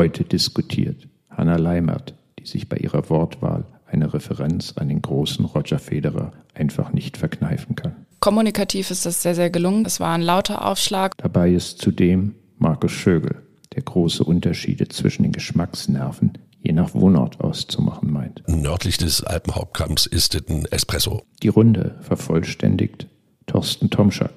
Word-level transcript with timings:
heute 0.00 0.24
diskutiert. 0.24 1.08
Hanna 1.28 1.56
Leimert, 1.56 2.14
die 2.38 2.46
sich 2.46 2.70
bei 2.70 2.78
ihrer 2.78 3.10
Wortwahl 3.10 3.66
eine 3.84 4.14
Referenz 4.14 4.72
an 4.78 4.88
den 4.88 5.02
großen 5.02 5.44
Roger 5.44 5.78
Federer 5.78 6.32
einfach 6.54 6.94
nicht 6.94 7.18
verkneifen 7.18 7.76
kann. 7.76 8.06
Kommunikativ 8.18 8.90
ist 8.90 9.04
das 9.04 9.20
sehr, 9.20 9.34
sehr 9.34 9.50
gelungen. 9.50 9.84
Es 9.84 10.00
war 10.00 10.14
ein 10.14 10.22
lauter 10.22 10.66
Aufschlag. 10.66 11.12
Dabei 11.18 11.52
ist 11.52 11.82
zudem 11.82 12.34
Markus 12.56 12.92
Schögel, 12.92 13.42
der 13.74 13.82
große 13.82 14.24
Unterschiede 14.24 14.88
zwischen 14.88 15.24
den 15.24 15.32
Geschmacksnerven 15.32 16.32
je 16.62 16.72
nach 16.72 16.94
Wohnort 16.94 17.38
auszumachen 17.42 18.10
meint. 18.10 18.42
Nördlich 18.46 18.96
des 18.96 19.22
Alpenhauptkamms 19.22 20.06
ist 20.06 20.34
es 20.34 20.48
ein 20.48 20.64
Espresso. 20.64 21.22
Die 21.42 21.48
Runde 21.48 21.98
vervollständigt 22.00 23.06
Thorsten 23.46 23.90
Tomschak, 23.90 24.32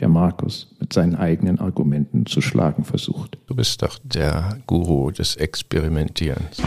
der 0.00 0.08
Markus 0.08 0.68
mit 0.78 0.92
seinen 0.92 1.14
eigenen 1.14 1.58
Argumenten 1.58 2.26
zu 2.26 2.40
schlagen 2.40 2.84
versucht. 2.84 3.38
Du 3.46 3.54
bist 3.54 3.82
doch 3.82 3.98
der 4.04 4.58
Guru 4.66 5.10
des 5.10 5.36
Experimentierens. 5.36 6.58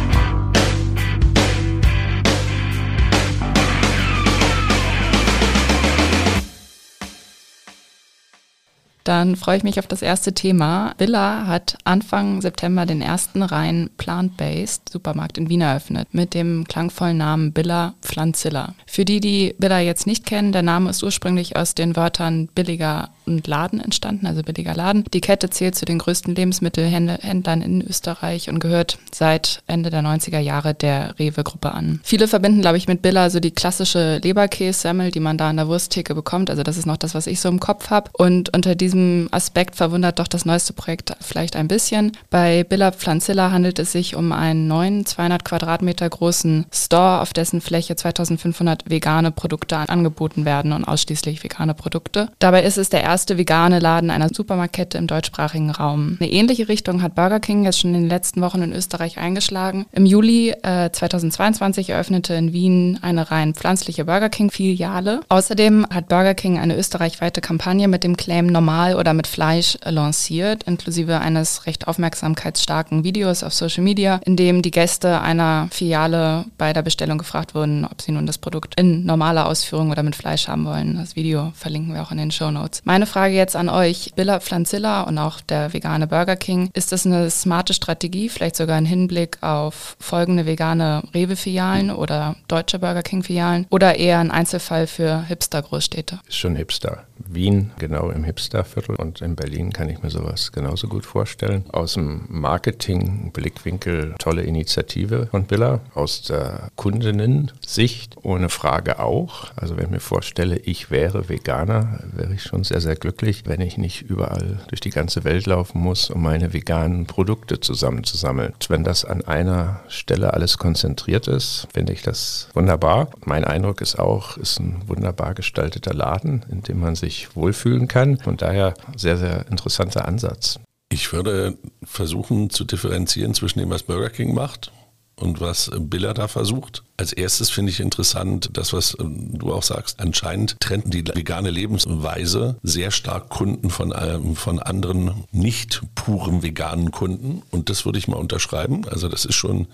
Dann 9.09 9.35
freue 9.35 9.57
ich 9.57 9.63
mich 9.63 9.79
auf 9.79 9.87
das 9.87 10.03
erste 10.03 10.33
Thema. 10.33 10.93
Villa 10.99 11.47
hat 11.47 11.79
Anfang 11.83 12.41
September 12.41 12.85
den 12.85 13.01
ersten 13.01 13.41
rein 13.41 13.89
plant-based 13.97 14.87
Supermarkt 14.87 15.39
in 15.39 15.49
Wien 15.49 15.61
eröffnet 15.61 16.09
mit 16.11 16.35
dem 16.35 16.65
klangvollen 16.65 17.17
Namen 17.17 17.51
Billa 17.51 17.95
Pflanzilla. 18.03 18.75
Für 18.85 19.05
die, 19.05 19.19
die 19.19 19.55
Billa 19.57 19.79
jetzt 19.79 20.05
nicht 20.05 20.27
kennen, 20.27 20.51
der 20.51 20.61
Name 20.61 20.91
ist 20.91 21.01
ursprünglich 21.01 21.55
aus 21.55 21.73
den 21.73 21.95
Wörtern 21.95 22.49
billiger 22.53 23.09
und 23.29 23.47
Laden 23.47 23.79
entstanden, 23.79 24.25
also 24.25 24.43
billiger 24.43 24.75
Laden. 24.75 25.05
Die 25.13 25.21
Kette 25.21 25.49
zählt 25.49 25.75
zu 25.75 25.85
den 25.85 25.99
größten 25.99 26.35
Lebensmittelhändlern 26.35 27.61
in 27.61 27.81
Österreich 27.81 28.49
und 28.49 28.59
gehört 28.59 28.97
seit 29.13 29.61
Ende 29.67 29.89
der 29.89 30.01
90er 30.01 30.39
Jahre 30.39 30.73
der 30.73 31.17
Rewe-Gruppe 31.19 31.71
an. 31.71 31.99
Viele 32.03 32.27
verbinden, 32.27 32.61
glaube 32.61 32.77
ich, 32.77 32.87
mit 32.87 33.01
Billa 33.01 33.29
so 33.29 33.39
die 33.39 33.51
klassische 33.51 34.17
Leberkässemmel, 34.17 35.11
die 35.11 35.19
man 35.19 35.37
da 35.37 35.49
an 35.49 35.57
der 35.57 35.67
Wursttheke 35.67 36.15
bekommt. 36.15 36.49
Also 36.49 36.63
das 36.63 36.77
ist 36.77 36.85
noch 36.85 36.97
das, 36.97 37.15
was 37.15 37.27
ich 37.27 37.39
so 37.39 37.49
im 37.49 37.59
Kopf 37.59 37.89
habe. 37.89 38.09
Und 38.13 38.53
unter 38.55 38.75
diesem 38.75 39.29
Aspekt 39.31 39.75
verwundert 39.75 40.19
doch 40.19 40.27
das 40.27 40.45
neueste 40.45 40.73
Projekt 40.73 41.15
vielleicht 41.21 41.55
ein 41.55 41.67
bisschen. 41.67 42.13
Bei 42.29 42.63
Billa 42.63 42.91
Pflanzilla 42.91 43.51
handelt 43.51 43.79
es 43.79 43.91
sich 43.91 44.15
um 44.15 44.31
einen 44.31 44.67
neuen, 44.67 45.05
200 45.05 45.45
Quadratmeter 45.45 46.09
großen 46.09 46.65
Store, 46.71 47.21
auf 47.21 47.33
dessen 47.33 47.61
Fläche 47.61 47.95
2500 47.95 48.89
vegane 48.89 49.31
Produkte 49.31 49.77
angeboten 49.77 50.45
werden 50.45 50.73
und 50.73 50.85
ausschließlich 50.85 51.43
vegane 51.43 51.73
Produkte. 51.73 52.29
Dabei 52.39 52.63
ist 52.63 52.77
es 52.77 52.89
der 52.89 53.03
erste 53.03 53.18
vegane 53.27 53.79
Laden 53.79 54.11
einer 54.11 54.29
Supermarktkette 54.29 54.97
im 54.97 55.07
deutschsprachigen 55.07 55.71
Raum. 55.71 56.17
Eine 56.19 56.31
ähnliche 56.31 56.69
Richtung 56.69 57.01
hat 57.01 57.15
Burger 57.15 57.39
King 57.39 57.63
jetzt 57.63 57.79
schon 57.79 57.93
in 57.93 58.01
den 58.01 58.09
letzten 58.09 58.41
Wochen 58.41 58.61
in 58.61 58.73
Österreich 58.73 59.17
eingeschlagen. 59.17 59.85
Im 59.91 60.05
Juli 60.05 60.51
äh, 60.63 60.89
2022 60.91 61.89
eröffnete 61.89 62.33
in 62.33 62.53
Wien 62.53 62.99
eine 63.01 63.31
rein 63.31 63.53
pflanzliche 63.53 64.05
Burger 64.05 64.29
King 64.29 64.51
Filiale. 64.51 65.21
Außerdem 65.29 65.87
hat 65.89 66.07
Burger 66.07 66.33
King 66.33 66.59
eine 66.59 66.77
österreichweite 66.77 67.41
Kampagne 67.41 67.87
mit 67.87 68.03
dem 68.03 68.17
Claim 68.17 68.47
Normal 68.47 68.95
oder 68.95 69.13
mit 69.13 69.27
Fleisch 69.27 69.77
lanciert, 69.83 70.63
inklusive 70.63 71.19
eines 71.19 71.65
recht 71.65 71.87
aufmerksamkeitsstarken 71.87 73.03
Videos 73.03 73.43
auf 73.43 73.53
Social 73.53 73.83
Media, 73.83 74.19
in 74.25 74.35
dem 74.35 74.61
die 74.61 74.71
Gäste 74.71 75.21
einer 75.21 75.67
Filiale 75.71 76.45
bei 76.57 76.73
der 76.73 76.81
Bestellung 76.81 77.17
gefragt 77.17 77.55
wurden, 77.55 77.85
ob 77.85 78.01
sie 78.01 78.11
nun 78.11 78.25
das 78.25 78.37
Produkt 78.37 78.79
in 78.79 79.05
normaler 79.05 79.47
Ausführung 79.47 79.91
oder 79.91 80.03
mit 80.03 80.15
Fleisch 80.15 80.47
haben 80.47 80.65
wollen. 80.65 80.95
Das 80.95 81.15
Video 81.15 81.51
verlinken 81.55 81.93
wir 81.93 82.01
auch 82.01 82.11
in 82.11 82.17
den 82.17 82.31
Show 82.31 82.51
Notes. 82.51 82.81
Meine 82.83 83.05
Frage 83.09 83.33
jetzt 83.33 83.55
an 83.55 83.69
euch, 83.69 84.13
Billa 84.15 84.39
Pflanzilla 84.39 85.01
und 85.01 85.17
auch 85.17 85.41
der 85.41 85.73
vegane 85.73 86.07
Burger 86.07 86.35
King, 86.35 86.69
ist 86.73 86.91
das 86.91 87.05
eine 87.05 87.29
smarte 87.29 87.73
Strategie, 87.73 88.29
vielleicht 88.29 88.55
sogar 88.55 88.77
ein 88.77 88.85
Hinblick 88.85 89.37
auf 89.41 89.97
folgende 89.99 90.45
vegane 90.45 91.03
Rewe-Filialen 91.13 91.91
oder 91.91 92.35
deutsche 92.47 92.79
Burger 92.79 93.01
King-Filialen 93.01 93.65
oder 93.69 93.95
eher 93.95 94.19
ein 94.19 94.31
Einzelfall 94.31 94.87
für 94.87 95.25
Hipster-Großstädte? 95.27 96.19
Ist 96.27 96.37
schon 96.37 96.55
Hipster. 96.55 97.03
Wien 97.27 97.71
genau 97.77 98.09
im 98.09 98.23
Hipsterviertel 98.23 98.95
und 98.95 99.21
in 99.21 99.35
Berlin 99.35 99.73
kann 99.73 99.89
ich 99.89 100.01
mir 100.01 100.09
sowas 100.09 100.51
genauso 100.51 100.87
gut 100.87 101.05
vorstellen. 101.05 101.65
Aus 101.71 101.95
dem 101.95 102.25
Marketing-Blickwinkel 102.29 104.15
tolle 104.19 104.43
Initiative 104.43 105.27
von 105.31 105.45
Billa, 105.45 105.81
aus 105.93 106.21
der 106.21 106.69
Kundinnen-Sicht 106.75 108.17
ohne 108.23 108.49
Frage 108.49 108.99
auch. 108.99 109.51
Also 109.55 109.75
wenn 109.77 109.85
ich 109.85 109.91
mir 109.91 109.99
vorstelle, 109.99 110.57
ich 110.57 110.91
wäre 110.91 111.29
Veganer, 111.29 111.99
wäre 112.13 112.33
ich 112.33 112.43
schon 112.43 112.63
sehr, 112.63 112.81
sehr 112.81 112.88
glücklich, 112.95 113.43
wenn 113.45 113.61
ich 113.61 113.77
nicht 113.77 114.01
überall 114.01 114.59
durch 114.67 114.81
die 114.81 114.89
ganze 114.89 115.23
Welt 115.23 115.45
laufen 115.45 115.79
muss, 115.81 116.09
um 116.09 116.21
meine 116.21 116.53
veganen 116.53 117.05
Produkte 117.05 117.59
zusammenzusammeln. 117.59 118.53
Wenn 118.67 118.83
das 118.83 119.05
an 119.05 119.23
einer 119.23 119.81
Stelle 119.87 120.33
alles 120.33 120.57
konzentriert 120.57 121.27
ist, 121.27 121.67
finde 121.73 121.93
ich 121.93 122.01
das 122.01 122.49
wunderbar. 122.53 123.09
Mein 123.25 123.43
Eindruck 123.43 123.81
ist 123.81 123.97
auch, 123.97 124.37
ist 124.37 124.59
ein 124.59 124.83
wunderbar 124.87 125.33
gestalteter 125.33 125.93
Laden, 125.93 126.45
in 126.49 126.63
dem 126.63 126.79
man 126.79 126.95
sich 126.95 127.35
wohlfühlen 127.35 127.87
kann. 127.87 128.17
Von 128.17 128.37
daher 128.37 128.73
sehr, 128.95 129.17
sehr 129.17 129.47
interessanter 129.49 130.07
Ansatz. 130.07 130.59
Ich 130.91 131.13
würde 131.13 131.57
versuchen 131.83 132.49
zu 132.49 132.63
differenzieren 132.63 133.33
zwischen 133.33 133.59
dem, 133.59 133.69
was 133.69 133.83
Burger 133.83 134.09
King 134.09 134.33
macht 134.33 134.71
und 135.15 135.39
was 135.39 135.69
Billa 135.79 136.13
da 136.13 136.27
versucht. 136.27 136.83
Als 136.99 137.13
erstes 137.13 137.49
finde 137.49 137.71
ich 137.71 137.79
interessant, 137.79 138.49
das, 138.51 138.73
was 138.73 138.97
ähm, 138.99 139.29
du 139.31 139.53
auch 139.53 139.63
sagst. 139.63 140.01
Anscheinend 140.01 140.57
trennt 140.59 140.93
die 140.93 141.07
vegane 141.07 141.49
Lebensweise 141.49 142.57
sehr 142.61 142.91
stark 142.91 143.29
Kunden 143.29 143.69
von, 143.69 143.93
ähm, 143.97 144.35
von 144.35 144.59
anderen 144.59 145.23
nicht 145.31 145.81
puren 145.95 146.43
veganen 146.43 146.91
Kunden. 146.91 147.41
Und 147.51 147.69
das 147.69 147.85
würde 147.85 147.99
ich 147.99 148.09
mal 148.09 148.17
unterschreiben. 148.17 148.85
Also 148.89 149.07
das 149.07 149.23
ist 149.23 149.35
schon 149.35 149.67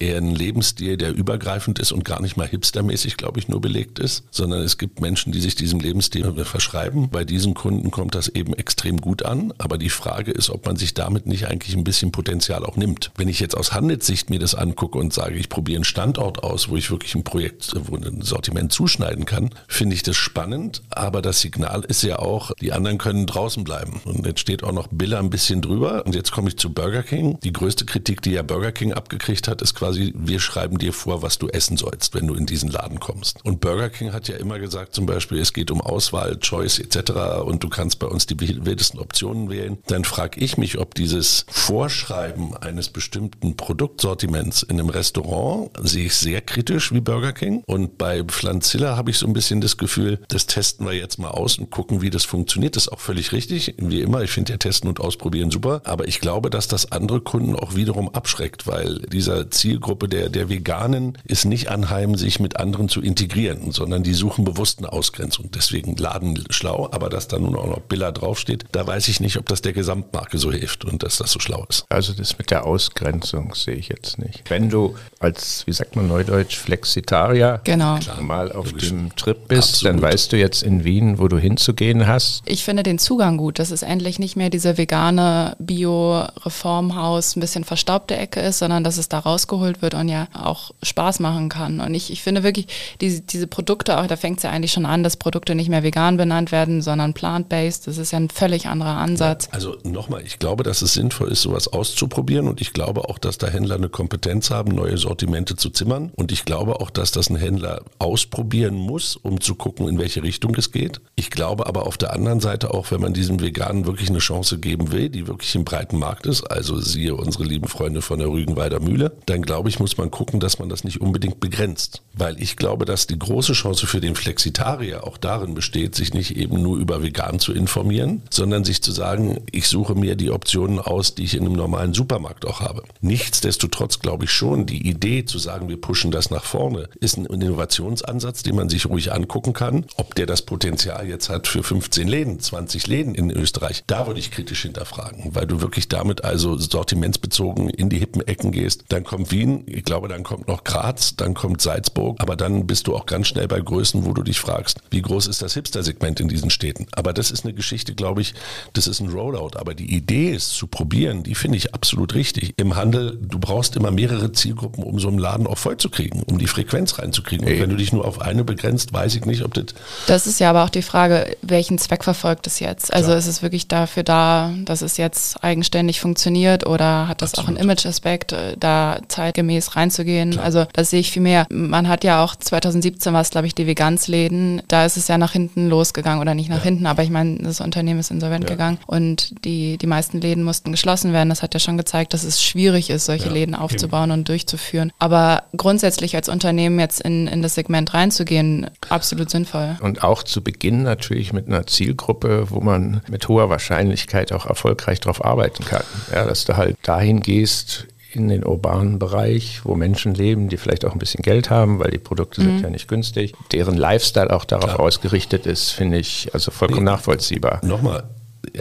eher 0.00 0.16
ein 0.16 0.34
Lebensstil, 0.34 0.96
der 0.96 1.14
übergreifend 1.14 1.78
ist 1.78 1.92
und 1.92 2.04
gar 2.04 2.20
nicht 2.20 2.36
mal 2.36 2.48
hipstermäßig, 2.48 3.18
glaube 3.18 3.38
ich, 3.38 3.46
nur 3.46 3.60
belegt 3.60 4.00
ist, 4.00 4.24
sondern 4.32 4.60
es 4.62 4.76
gibt 4.76 5.00
Menschen, 5.00 5.30
die 5.30 5.40
sich 5.40 5.54
diesem 5.54 5.78
Lebensstil 5.78 6.44
verschreiben. 6.44 7.08
Bei 7.08 7.24
diesen 7.24 7.54
Kunden 7.54 7.92
kommt 7.92 8.16
das 8.16 8.26
eben 8.26 8.52
extrem 8.52 8.96
gut 9.00 9.24
an. 9.24 9.54
Aber 9.58 9.78
die 9.78 9.90
Frage 9.90 10.32
ist, 10.32 10.50
ob 10.50 10.66
man 10.66 10.74
sich 10.74 10.92
damit 10.92 11.26
nicht 11.26 11.46
eigentlich 11.46 11.76
ein 11.76 11.84
bisschen 11.84 12.10
Potenzial 12.10 12.66
auch 12.66 12.76
nimmt. 12.76 13.12
Wenn 13.14 13.28
ich 13.28 13.38
jetzt 13.38 13.56
aus 13.56 13.72
Handelssicht 13.72 14.28
mir 14.28 14.40
das 14.40 14.56
angucke 14.56 14.98
und 14.98 15.12
sage, 15.12 15.36
ich 15.36 15.48
probiere 15.48 15.76
einen 15.76 15.84
Standort 15.84 16.42
aus, 16.42 16.63
wo 16.68 16.76
ich 16.76 16.90
wirklich 16.90 17.14
ein 17.14 17.24
Projekt, 17.24 17.72
wo 17.74 17.96
ein 17.96 18.22
Sortiment 18.22 18.72
zuschneiden 18.72 19.24
kann, 19.24 19.50
finde 19.68 19.94
ich 19.94 20.02
das 20.02 20.16
spannend. 20.16 20.82
Aber 20.90 21.22
das 21.22 21.40
Signal 21.40 21.84
ist 21.84 22.02
ja 22.02 22.18
auch, 22.18 22.52
die 22.60 22.72
anderen 22.72 22.98
können 22.98 23.26
draußen 23.26 23.64
bleiben. 23.64 24.00
Und 24.04 24.26
jetzt 24.26 24.40
steht 24.40 24.64
auch 24.64 24.72
noch 24.72 24.88
Billa 24.88 25.18
ein 25.18 25.30
bisschen 25.30 25.62
drüber. 25.62 26.04
Und 26.06 26.14
jetzt 26.14 26.32
komme 26.32 26.48
ich 26.48 26.56
zu 26.56 26.72
Burger 26.72 27.02
King. 27.02 27.38
Die 27.42 27.52
größte 27.52 27.84
Kritik, 27.84 28.22
die 28.22 28.32
ja 28.32 28.42
Burger 28.42 28.72
King 28.72 28.92
abgekriegt 28.92 29.48
hat, 29.48 29.62
ist 29.62 29.74
quasi, 29.74 30.12
wir 30.16 30.40
schreiben 30.40 30.78
dir 30.78 30.92
vor, 30.92 31.22
was 31.22 31.38
du 31.38 31.48
essen 31.48 31.76
sollst, 31.76 32.14
wenn 32.14 32.26
du 32.26 32.34
in 32.34 32.46
diesen 32.46 32.70
Laden 32.70 33.00
kommst. 33.00 33.44
Und 33.44 33.60
Burger 33.60 33.90
King 33.90 34.12
hat 34.12 34.28
ja 34.28 34.36
immer 34.36 34.58
gesagt, 34.58 34.94
zum 34.94 35.06
Beispiel, 35.06 35.38
es 35.38 35.52
geht 35.52 35.70
um 35.70 35.80
Auswahl, 35.80 36.38
Choice 36.38 36.78
etc. 36.78 37.42
Und 37.44 37.62
du 37.62 37.68
kannst 37.68 37.98
bei 37.98 38.06
uns 38.06 38.26
die 38.26 38.38
wildesten 38.40 39.00
Optionen 39.00 39.50
wählen. 39.50 39.78
Dann 39.86 40.04
frage 40.04 40.40
ich 40.40 40.58
mich, 40.58 40.78
ob 40.78 40.94
dieses 40.94 41.46
Vorschreiben 41.48 42.56
eines 42.56 42.88
bestimmten 42.88 43.56
Produktsortiments 43.56 44.62
in 44.62 44.78
einem 44.78 44.88
Restaurant 44.88 45.70
sehe 45.82 46.06
ich 46.06 46.14
sehr 46.14 46.40
kritisch 46.40 46.53
wie 46.56 47.00
Burger 47.00 47.32
King. 47.32 47.62
Und 47.66 47.98
bei 47.98 48.22
Pflanzilla 48.22 48.96
habe 48.96 49.10
ich 49.10 49.18
so 49.18 49.26
ein 49.26 49.32
bisschen 49.32 49.60
das 49.60 49.76
Gefühl, 49.76 50.20
das 50.28 50.46
testen 50.46 50.86
wir 50.86 50.94
jetzt 50.94 51.18
mal 51.18 51.30
aus 51.30 51.58
und 51.58 51.70
gucken, 51.70 52.02
wie 52.02 52.10
das 52.10 52.24
funktioniert. 52.24 52.76
Das 52.76 52.84
ist 52.84 52.92
auch 52.92 53.00
völlig 53.00 53.32
richtig. 53.32 53.74
Wie 53.78 54.00
immer, 54.00 54.22
ich 54.22 54.30
finde 54.30 54.52
ja 54.52 54.58
Testen 54.58 54.88
und 54.88 55.00
Ausprobieren 55.00 55.50
super. 55.50 55.82
Aber 55.84 56.08
ich 56.08 56.20
glaube, 56.20 56.50
dass 56.50 56.68
das 56.68 56.92
andere 56.92 57.20
Kunden 57.20 57.56
auch 57.56 57.74
wiederum 57.74 58.08
abschreckt, 58.08 58.66
weil 58.66 59.00
dieser 59.00 59.50
Zielgruppe 59.50 60.08
der, 60.08 60.28
der 60.28 60.48
Veganen 60.48 61.18
ist 61.24 61.44
nicht 61.44 61.68
anheim, 61.68 62.16
sich 62.16 62.40
mit 62.40 62.56
anderen 62.56 62.88
zu 62.88 63.00
integrieren, 63.00 63.72
sondern 63.72 64.02
die 64.02 64.14
suchen 64.14 64.44
bewusst 64.44 64.78
eine 64.78 64.92
Ausgrenzung. 64.92 65.50
Deswegen 65.54 65.96
Laden 65.96 66.44
schlau, 66.50 66.88
aber 66.92 67.08
dass 67.08 67.28
da 67.28 67.38
nun 67.38 67.56
auch 67.56 67.66
noch 67.66 67.80
Billa 67.80 68.12
draufsteht, 68.12 68.64
da 68.72 68.86
weiß 68.86 69.08
ich 69.08 69.20
nicht, 69.20 69.36
ob 69.36 69.46
das 69.46 69.62
der 69.62 69.72
Gesamtmarke 69.72 70.38
so 70.38 70.52
hilft 70.52 70.84
und 70.84 71.02
dass 71.02 71.18
das 71.18 71.32
so 71.32 71.40
schlau 71.40 71.64
ist. 71.68 71.84
Also 71.88 72.12
das 72.12 72.38
mit 72.38 72.50
der 72.50 72.66
Ausgrenzung 72.66 73.54
sehe 73.54 73.74
ich 73.74 73.88
jetzt 73.88 74.18
nicht. 74.18 74.42
Wenn 74.48 74.70
du 74.70 74.96
als, 75.18 75.66
wie 75.66 75.72
sagt 75.72 75.96
man 75.96 76.08
neudeutsch, 76.08 76.43
Flexitarier 76.52 77.60
genau. 77.64 77.98
mal 78.20 78.52
auf 78.52 78.72
dem 78.72 79.14
Trip 79.16 79.48
bist, 79.48 79.74
Absolut. 79.74 79.94
dann 79.94 80.02
weißt 80.02 80.32
du 80.32 80.36
jetzt 80.36 80.62
in 80.62 80.84
Wien, 80.84 81.18
wo 81.18 81.28
du 81.28 81.38
hinzugehen 81.38 82.06
hast. 82.06 82.42
Ich 82.46 82.64
finde 82.64 82.82
den 82.82 82.98
Zugang 82.98 83.36
gut, 83.36 83.58
dass 83.58 83.70
es 83.70 83.82
endlich 83.82 84.18
nicht 84.18 84.36
mehr 84.36 84.50
diese 84.50 84.76
vegane 84.78 85.56
Bio-Reformhaus, 85.58 87.36
ein 87.36 87.40
bisschen 87.40 87.64
verstaubte 87.64 88.16
Ecke 88.16 88.40
ist, 88.40 88.58
sondern 88.58 88.84
dass 88.84 88.98
es 88.98 89.08
da 89.08 89.18
rausgeholt 89.18 89.82
wird 89.82 89.94
und 89.94 90.08
ja 90.08 90.28
auch 90.32 90.72
Spaß 90.82 91.20
machen 91.20 91.48
kann. 91.48 91.80
Und 91.80 91.94
ich, 91.94 92.12
ich 92.12 92.22
finde 92.22 92.42
wirklich, 92.42 92.66
diese, 93.00 93.22
diese 93.22 93.46
Produkte, 93.46 93.98
auch 93.98 94.06
da 94.06 94.16
fängt 94.16 94.38
es 94.38 94.42
ja 94.42 94.50
eigentlich 94.50 94.72
schon 94.72 94.86
an, 94.86 95.02
dass 95.02 95.16
Produkte 95.16 95.54
nicht 95.54 95.68
mehr 95.68 95.82
vegan 95.82 96.16
benannt 96.16 96.52
werden, 96.52 96.82
sondern 96.82 97.14
plant-based. 97.14 97.86
Das 97.86 97.98
ist 97.98 98.12
ja 98.12 98.18
ein 98.18 98.30
völlig 98.30 98.66
anderer 98.66 98.96
Ansatz. 98.96 99.46
Ja, 99.46 99.54
also 99.54 99.76
nochmal, 99.84 100.22
ich 100.24 100.38
glaube, 100.38 100.62
dass 100.62 100.82
es 100.82 100.94
sinnvoll 100.94 101.30
ist, 101.32 101.42
sowas 101.42 101.68
auszuprobieren 101.68 102.48
und 102.48 102.60
ich 102.60 102.72
glaube 102.72 103.08
auch, 103.08 103.18
dass 103.18 103.38
da 103.38 103.48
Händler 103.48 103.76
eine 103.76 103.88
Kompetenz 103.88 104.50
haben, 104.50 104.72
neue 104.72 104.98
Sortimente 104.98 105.56
zu 105.56 105.70
zimmern. 105.70 106.10
Und 106.16 106.32
ich 106.34 106.44
glaube 106.44 106.80
auch, 106.80 106.90
dass 106.90 107.12
das 107.12 107.30
ein 107.30 107.36
Händler 107.36 107.82
ausprobieren 108.00 108.74
muss, 108.74 109.14
um 109.14 109.40
zu 109.40 109.54
gucken, 109.54 109.86
in 109.86 110.00
welche 110.00 110.24
Richtung 110.24 110.52
es 110.56 110.72
geht. 110.72 111.00
Ich 111.14 111.30
glaube 111.30 111.66
aber 111.66 111.86
auf 111.86 111.96
der 111.96 112.12
anderen 112.12 112.40
Seite 112.40 112.74
auch, 112.74 112.90
wenn 112.90 113.00
man 113.00 113.14
diesem 113.14 113.40
Veganen 113.40 113.86
wirklich 113.86 114.10
eine 114.10 114.18
Chance 114.18 114.58
geben 114.58 114.90
will, 114.90 115.10
die 115.10 115.28
wirklich 115.28 115.54
im 115.54 115.64
breiten 115.64 115.96
Markt 115.96 116.26
ist, 116.26 116.42
also 116.42 116.80
siehe 116.80 117.14
unsere 117.14 117.44
lieben 117.44 117.68
Freunde 117.68 118.02
von 118.02 118.18
der 118.18 118.30
Rügenweider 118.30 118.80
Mühle, 118.80 119.16
dann 119.26 119.42
glaube 119.42 119.68
ich, 119.68 119.78
muss 119.78 119.96
man 119.96 120.10
gucken, 120.10 120.40
dass 120.40 120.58
man 120.58 120.68
das 120.68 120.82
nicht 120.82 121.00
unbedingt 121.00 121.38
begrenzt. 121.38 122.02
Weil 122.14 122.42
ich 122.42 122.56
glaube, 122.56 122.84
dass 122.84 123.06
die 123.06 123.18
große 123.18 123.52
Chance 123.52 123.86
für 123.86 124.00
den 124.00 124.16
Flexitarier 124.16 125.06
auch 125.06 125.18
darin 125.18 125.54
besteht, 125.54 125.94
sich 125.94 126.14
nicht 126.14 126.36
eben 126.36 126.60
nur 126.60 126.78
über 126.78 127.00
vegan 127.00 127.38
zu 127.38 127.52
informieren, 127.52 128.22
sondern 128.28 128.64
sich 128.64 128.82
zu 128.82 128.90
sagen, 128.90 129.38
ich 129.52 129.68
suche 129.68 129.94
mir 129.94 130.16
die 130.16 130.32
Optionen 130.32 130.80
aus, 130.80 131.14
die 131.14 131.22
ich 131.22 131.34
in 131.34 131.44
einem 131.44 131.54
normalen 131.54 131.94
Supermarkt 131.94 132.44
auch 132.44 132.60
habe. 132.60 132.82
Nichtsdestotrotz 133.02 134.00
glaube 134.00 134.24
ich 134.24 134.32
schon, 134.32 134.66
die 134.66 134.88
Idee 134.88 135.24
zu 135.24 135.38
sagen, 135.38 135.68
wir 135.68 135.80
pushen 135.80 136.10
das 136.14 136.30
nach 136.30 136.44
vorne, 136.44 136.88
ist 137.00 137.16
ein 137.16 137.26
Innovationsansatz, 137.26 138.42
den 138.42 138.56
man 138.56 138.68
sich 138.68 138.86
ruhig 138.86 139.12
angucken 139.12 139.52
kann. 139.52 139.84
Ob 139.96 140.14
der 140.14 140.26
das 140.26 140.42
Potenzial 140.42 141.06
jetzt 141.06 141.28
hat 141.28 141.46
für 141.46 141.62
15 141.62 142.06
Läden, 142.06 142.40
20 142.40 142.86
Läden 142.86 143.14
in 143.14 143.30
Österreich, 143.30 143.84
da 143.86 144.06
würde 144.06 144.20
ich 144.20 144.30
kritisch 144.30 144.62
hinterfragen, 144.62 145.34
weil 145.34 145.46
du 145.46 145.60
wirklich 145.60 145.88
damit 145.88 146.24
also 146.24 146.56
sortimentsbezogen 146.56 147.68
in 147.68 147.88
die 147.88 147.98
hippen 147.98 148.26
Ecken 148.26 148.52
gehst. 148.52 148.84
Dann 148.88 149.04
kommt 149.04 149.30
Wien, 149.30 149.64
ich 149.66 149.84
glaube, 149.84 150.08
dann 150.08 150.22
kommt 150.22 150.48
noch 150.48 150.64
Graz, 150.64 151.16
dann 151.16 151.34
kommt 151.34 151.60
Salzburg, 151.60 152.16
aber 152.20 152.36
dann 152.36 152.66
bist 152.66 152.86
du 152.86 152.94
auch 152.94 153.06
ganz 153.06 153.28
schnell 153.28 153.48
bei 153.48 153.60
Größen, 153.60 154.04
wo 154.04 154.12
du 154.12 154.22
dich 154.22 154.40
fragst, 154.40 154.80
wie 154.90 155.02
groß 155.02 155.26
ist 155.26 155.42
das 155.42 155.54
Hipster-Segment 155.54 156.20
in 156.20 156.28
diesen 156.28 156.50
Städten? 156.50 156.86
Aber 156.92 157.12
das 157.12 157.30
ist 157.30 157.44
eine 157.44 157.54
Geschichte, 157.54 157.94
glaube 157.94 158.20
ich, 158.20 158.34
das 158.72 158.86
ist 158.86 159.00
ein 159.00 159.08
Rollout. 159.08 159.56
Aber 159.56 159.74
die 159.74 159.94
Idee 159.94 160.30
ist 160.30 160.50
zu 160.50 160.66
probieren, 160.66 161.22
die 161.22 161.34
finde 161.34 161.58
ich 161.58 161.74
absolut 161.74 162.14
richtig. 162.14 162.54
Im 162.56 162.76
Handel, 162.76 163.18
du 163.20 163.38
brauchst 163.38 163.76
immer 163.76 163.90
mehrere 163.90 164.32
Zielgruppen, 164.32 164.84
um 164.84 164.98
so 164.98 165.08
einen 165.08 165.18
Laden 165.18 165.46
auch 165.46 165.58
voll 165.58 165.76
zu 165.76 165.90
kriegen, 165.90 166.03
um 166.10 166.38
die 166.38 166.46
Frequenz 166.46 166.98
reinzukriegen. 166.98 167.46
Und 167.46 167.60
wenn 167.60 167.70
du 167.70 167.76
dich 167.76 167.92
nur 167.92 168.04
auf 168.06 168.20
eine 168.20 168.44
begrenzt, 168.44 168.92
weiß 168.92 169.14
ich 169.16 169.24
nicht, 169.24 169.42
ob 169.44 169.54
das. 169.54 169.66
Das 170.06 170.26
ist 170.26 170.40
ja 170.40 170.50
aber 170.50 170.64
auch 170.64 170.70
die 170.70 170.82
Frage, 170.82 171.36
welchen 171.42 171.78
Zweck 171.78 172.04
verfolgt 172.04 172.46
es 172.46 172.60
jetzt? 172.60 172.92
Also 172.92 173.08
Klar. 173.08 173.18
ist 173.18 173.26
es 173.26 173.42
wirklich 173.42 173.68
dafür 173.68 174.02
da, 174.02 174.52
dass 174.64 174.82
es 174.82 174.96
jetzt 174.96 175.42
eigenständig 175.42 176.00
funktioniert 176.00 176.66
oder 176.66 177.08
hat 177.08 177.22
das 177.22 177.34
Absolut. 177.34 177.44
auch 177.44 177.48
einen 177.50 177.64
Image-Aspekt, 177.64 178.32
äh, 178.32 178.56
da 178.58 179.00
zeitgemäß 179.08 179.76
reinzugehen? 179.76 180.32
Klar. 180.32 180.44
Also 180.44 180.66
das 180.72 180.90
sehe 180.90 181.00
ich 181.00 181.10
viel 181.10 181.22
mehr. 181.22 181.46
Man 181.50 181.88
hat 181.88 182.04
ja 182.04 182.22
auch 182.22 182.36
2017 182.36 183.12
war 183.12 183.20
es, 183.20 183.30
glaube 183.30 183.46
ich, 183.46 183.54
die 183.54 183.66
Vegansläden. 183.66 184.62
Da 184.68 184.84
ist 184.84 184.96
es 184.96 185.08
ja 185.08 185.18
nach 185.18 185.32
hinten 185.32 185.68
losgegangen 185.68 186.20
oder 186.20 186.34
nicht 186.34 186.50
nach 186.50 186.58
ja. 186.58 186.64
hinten, 186.64 186.86
aber 186.86 187.02
ich 187.02 187.10
meine, 187.10 187.38
das 187.38 187.60
Unternehmen 187.60 188.00
ist 188.00 188.10
insolvent 188.10 188.44
ja. 188.44 188.50
gegangen 188.50 188.78
und 188.86 189.34
die, 189.44 189.78
die 189.78 189.86
meisten 189.86 190.20
Läden 190.20 190.44
mussten 190.44 190.72
geschlossen 190.72 191.12
werden. 191.12 191.28
Das 191.28 191.42
hat 191.42 191.54
ja 191.54 191.60
schon 191.60 191.76
gezeigt, 191.76 192.14
dass 192.14 192.24
es 192.24 192.42
schwierig 192.42 192.90
ist, 192.90 193.06
solche 193.06 193.26
ja. 193.26 193.32
Läden 193.32 193.54
aufzubauen 193.54 194.10
Eben. 194.10 194.20
und 194.20 194.28
durchzuführen. 194.28 194.92
Aber 194.98 195.44
grundsätzlich 195.56 195.93
als 196.14 196.28
Unternehmen 196.28 196.78
jetzt 196.78 197.00
in, 197.00 197.26
in 197.26 197.42
das 197.42 197.54
Segment 197.54 197.94
reinzugehen, 197.94 198.70
absolut 198.88 199.30
sinnvoll. 199.30 199.76
Und 199.80 200.04
auch 200.04 200.22
zu 200.22 200.42
Beginn 200.42 200.82
natürlich 200.82 201.32
mit 201.32 201.46
einer 201.46 201.66
Zielgruppe, 201.66 202.50
wo 202.50 202.60
man 202.60 203.02
mit 203.08 203.28
hoher 203.28 203.50
Wahrscheinlichkeit 203.50 204.32
auch 204.32 204.46
erfolgreich 204.46 205.00
darauf 205.00 205.24
arbeiten 205.24 205.64
kann. 205.64 205.84
Ja, 206.12 206.24
dass 206.24 206.44
du 206.44 206.56
halt 206.56 206.76
dahin 206.82 207.20
gehst, 207.20 207.86
in 208.12 208.28
den 208.28 208.44
urbanen 208.44 208.98
Bereich, 208.98 209.62
wo 209.64 209.74
Menschen 209.74 210.14
leben, 210.14 210.48
die 210.48 210.56
vielleicht 210.56 210.84
auch 210.84 210.92
ein 210.92 210.98
bisschen 210.98 211.22
Geld 211.22 211.50
haben, 211.50 211.80
weil 211.80 211.90
die 211.90 211.98
Produkte 211.98 212.40
mhm. 212.40 212.44
sind 212.44 212.60
ja 212.60 212.70
nicht 212.70 212.88
günstig, 212.88 213.34
deren 213.52 213.76
Lifestyle 213.76 214.32
auch 214.32 214.44
darauf 214.44 214.74
Klar. 214.74 214.80
ausgerichtet 214.80 215.46
ist, 215.46 215.70
finde 215.70 215.98
ich 215.98 216.30
also 216.32 216.50
vollkommen 216.50 216.84
nee, 216.84 216.90
nachvollziehbar. 216.92 217.60
Nochmal, 217.64 218.04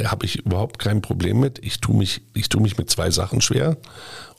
habe 0.06 0.26
ich 0.26 0.38
überhaupt 0.38 0.80
kein 0.80 1.02
Problem 1.02 1.40
mit. 1.40 1.60
Ich 1.64 1.80
tue 1.80 1.96
mich, 1.96 2.22
ich 2.34 2.50
tue 2.50 2.62
mich 2.62 2.78
mit 2.78 2.90
zwei 2.90 3.12
Sachen 3.12 3.42
schwer. 3.42 3.78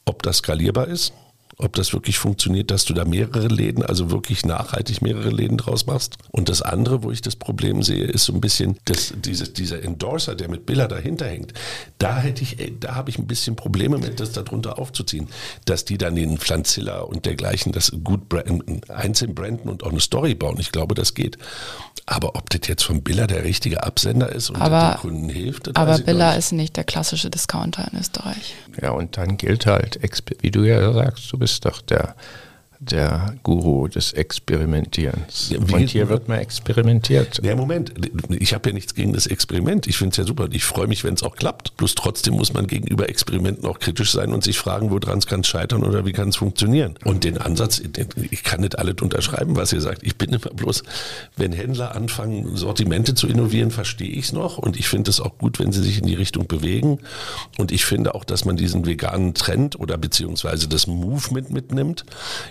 Ob 0.05 0.23
das 0.23 0.39
skalierbar 0.39 0.89
ist 0.89 1.13
ob 1.57 1.75
das 1.75 1.93
wirklich 1.93 2.19
funktioniert, 2.19 2.71
dass 2.71 2.85
du 2.85 2.95
da 2.95 3.05
mehrere 3.05 3.49
Läden, 3.49 3.85
also 3.85 4.11
wirklich 4.11 4.45
nachhaltig 4.45 5.03
mehrere 5.03 5.31
Läden 5.31 5.57
draus 5.57 5.87
machst. 5.87 6.17
Und 6.31 6.49
das 6.49 6.63
andere, 6.63 7.03
wo 7.03 7.11
ich 7.11 7.23
das 7.23 7.37
Problem 7.37 7.83
sehe, 7.83 8.05
ist 8.05 8.25
so 8.25 8.33
ein 8.33 8.41
bisschen 8.41 8.79
das, 8.85 9.13
diese, 9.17 9.49
dieser 9.49 9.83
Endorser, 9.83 10.35
der 10.35 10.49
mit 10.49 10.67
Billa 10.67 10.89
dahinter 10.89 11.27
hängt. 11.27 11.53
Da 11.99 12.19
hätte 12.19 12.43
ich, 12.43 12.57
da 12.81 12.95
habe 12.95 13.11
ich 13.11 13.19
ein 13.19 13.27
bisschen 13.27 13.57
Probleme 13.57 13.99
mit, 13.99 14.21
das 14.21 14.33
darunter 14.33 14.79
aufzuziehen, 14.79 15.29
dass 15.65 15.85
die 15.85 15.99
dann 15.99 16.17
den 16.17 16.39
Pflanzilla 16.39 17.01
und 17.01 17.27
dergleichen 17.27 17.73
das 17.73 17.93
gut 18.03 18.29
branden, 18.29 18.81
einzeln 18.89 19.35
branden 19.35 19.69
und 19.69 19.83
auch 19.85 19.91
eine 19.91 20.01
Story 20.01 20.35
bauen. 20.35 20.59
Ich 20.59 20.73
glaube, 20.73 20.95
das 20.95 21.15
geht. 21.15 21.39
Aber 22.07 22.37
ob 22.37 22.51
das 22.51 22.69
jetzt 22.69 22.85
von 22.85 23.03
Billa 23.03 23.27
der 23.27 23.45
richtige 23.45 23.83
Absender 23.83 24.31
ist 24.31 24.51
und 24.51 24.61
aber, 24.61 24.93
den 24.93 25.01
Kunden 25.01 25.29
hilft, 25.31 25.75
aber 25.77 25.99
Billa 25.99 26.35
ist 26.35 26.53
nicht 26.53 26.77
der 26.77 26.85
klassische 26.85 27.31
Discounter 27.31 27.89
in 27.91 27.99
Österreich. 27.99 28.55
Ja, 28.81 28.91
und 28.91 29.17
dann 29.17 29.39
gilt 29.39 29.65
halt, 29.65 29.99
wie 30.41 30.51
du 30.51 30.65
ja 30.65 30.93
sagst, 30.93 31.33
du 31.33 31.39
bist 31.39 31.65
doch 31.65 31.81
der 31.81 32.15
der 32.81 33.35
Guru 33.43 33.89
des 33.89 34.13
Experimentierens. 34.13 35.51
Ja, 35.51 35.59
und 35.59 35.89
hier 35.89 36.09
wird 36.09 36.29
mal 36.29 36.39
experimentiert. 36.39 37.41
Ja, 37.43 37.57
Moment, 37.57 37.93
ich 38.31 38.55
habe 38.55 38.71
ja 38.71 38.75
nichts 38.75 38.95
gegen 38.95 39.13
das 39.13 39.27
Experiment. 39.27 39.87
Ich 39.87 39.97
finde 39.97 40.11
es 40.11 40.17
ja 40.19 40.25
super. 40.25 40.49
Ich 40.51 40.65
freue 40.65 40.87
mich, 40.87 41.05
wenn 41.05 41.15
es 41.15 41.23
auch 41.23 41.37
klappt. 41.37 41.77
Bloß 41.77 41.95
trotzdem 41.95 42.35
muss 42.35 42.53
man 42.53 42.67
gegenüber 42.67 43.09
Experimenten 43.09 43.67
auch 43.67 43.79
kritisch 43.79 44.13
sein 44.13 44.33
und 44.33 44.45
sich 44.45 44.59
fragen, 44.59 44.91
woran 44.91 45.19
es 45.19 45.27
kann 45.27 45.45
scheitern 45.45 45.85
oder 45.85 46.05
wie 46.05 46.13
kann 46.13 46.29
es 46.29 46.37
funktionieren. 46.37 46.95
Und 47.05 47.25
den 47.25 47.39
Ansatz, 47.39 47.81
ich 48.31 48.43
kann 48.43 48.61
nicht 48.61 48.79
alles 48.79 48.97
unterschreiben, 49.01 49.57
was 49.57 49.73
ihr 49.73 49.81
sagt. 49.81 50.03
Ich 50.03 50.17
bin 50.17 50.31
immer 50.31 50.51
bloß, 50.55 50.83
wenn 51.37 51.53
Händler 51.53 51.95
anfangen, 51.95 52.57
Sortimente 52.57 53.15
zu 53.15 53.27
innovieren, 53.27 53.71
verstehe 53.71 54.11
ich 54.11 54.27
es 54.27 54.33
noch. 54.33 54.59
Und 54.59 54.79
ich 54.79 54.89
finde 54.89 55.11
es 55.11 55.21
auch 55.21 55.39
gut, 55.39 55.59
wenn 55.59 55.73
sie 55.73 55.83
sich 55.83 55.99
in 55.99 56.07
die 56.07 56.15
Richtung 56.15 56.47
bewegen. 56.47 56.99
Und 57.59 57.73
ich 57.73 57.85
finde 57.85 58.15
auch, 58.15 58.25
dass 58.25 58.45
man 58.45 58.57
diesen 58.57 58.87
veganen 58.87 59.35
Trend 59.35 59.79
oder 59.79 59.97
beziehungsweise 59.97 60.69
das 60.69 60.87
Movement 60.87 61.51
mitnimmt. 61.51 62.05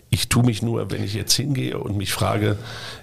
Ich 0.09 0.22
tue 0.29 0.43
mich 0.43 0.61
nur, 0.61 0.91
wenn 0.91 1.03
ich 1.03 1.13
jetzt 1.13 1.33
hingehe 1.33 1.77
und 1.77 1.97
mich 1.97 2.13
frage, 2.13 2.57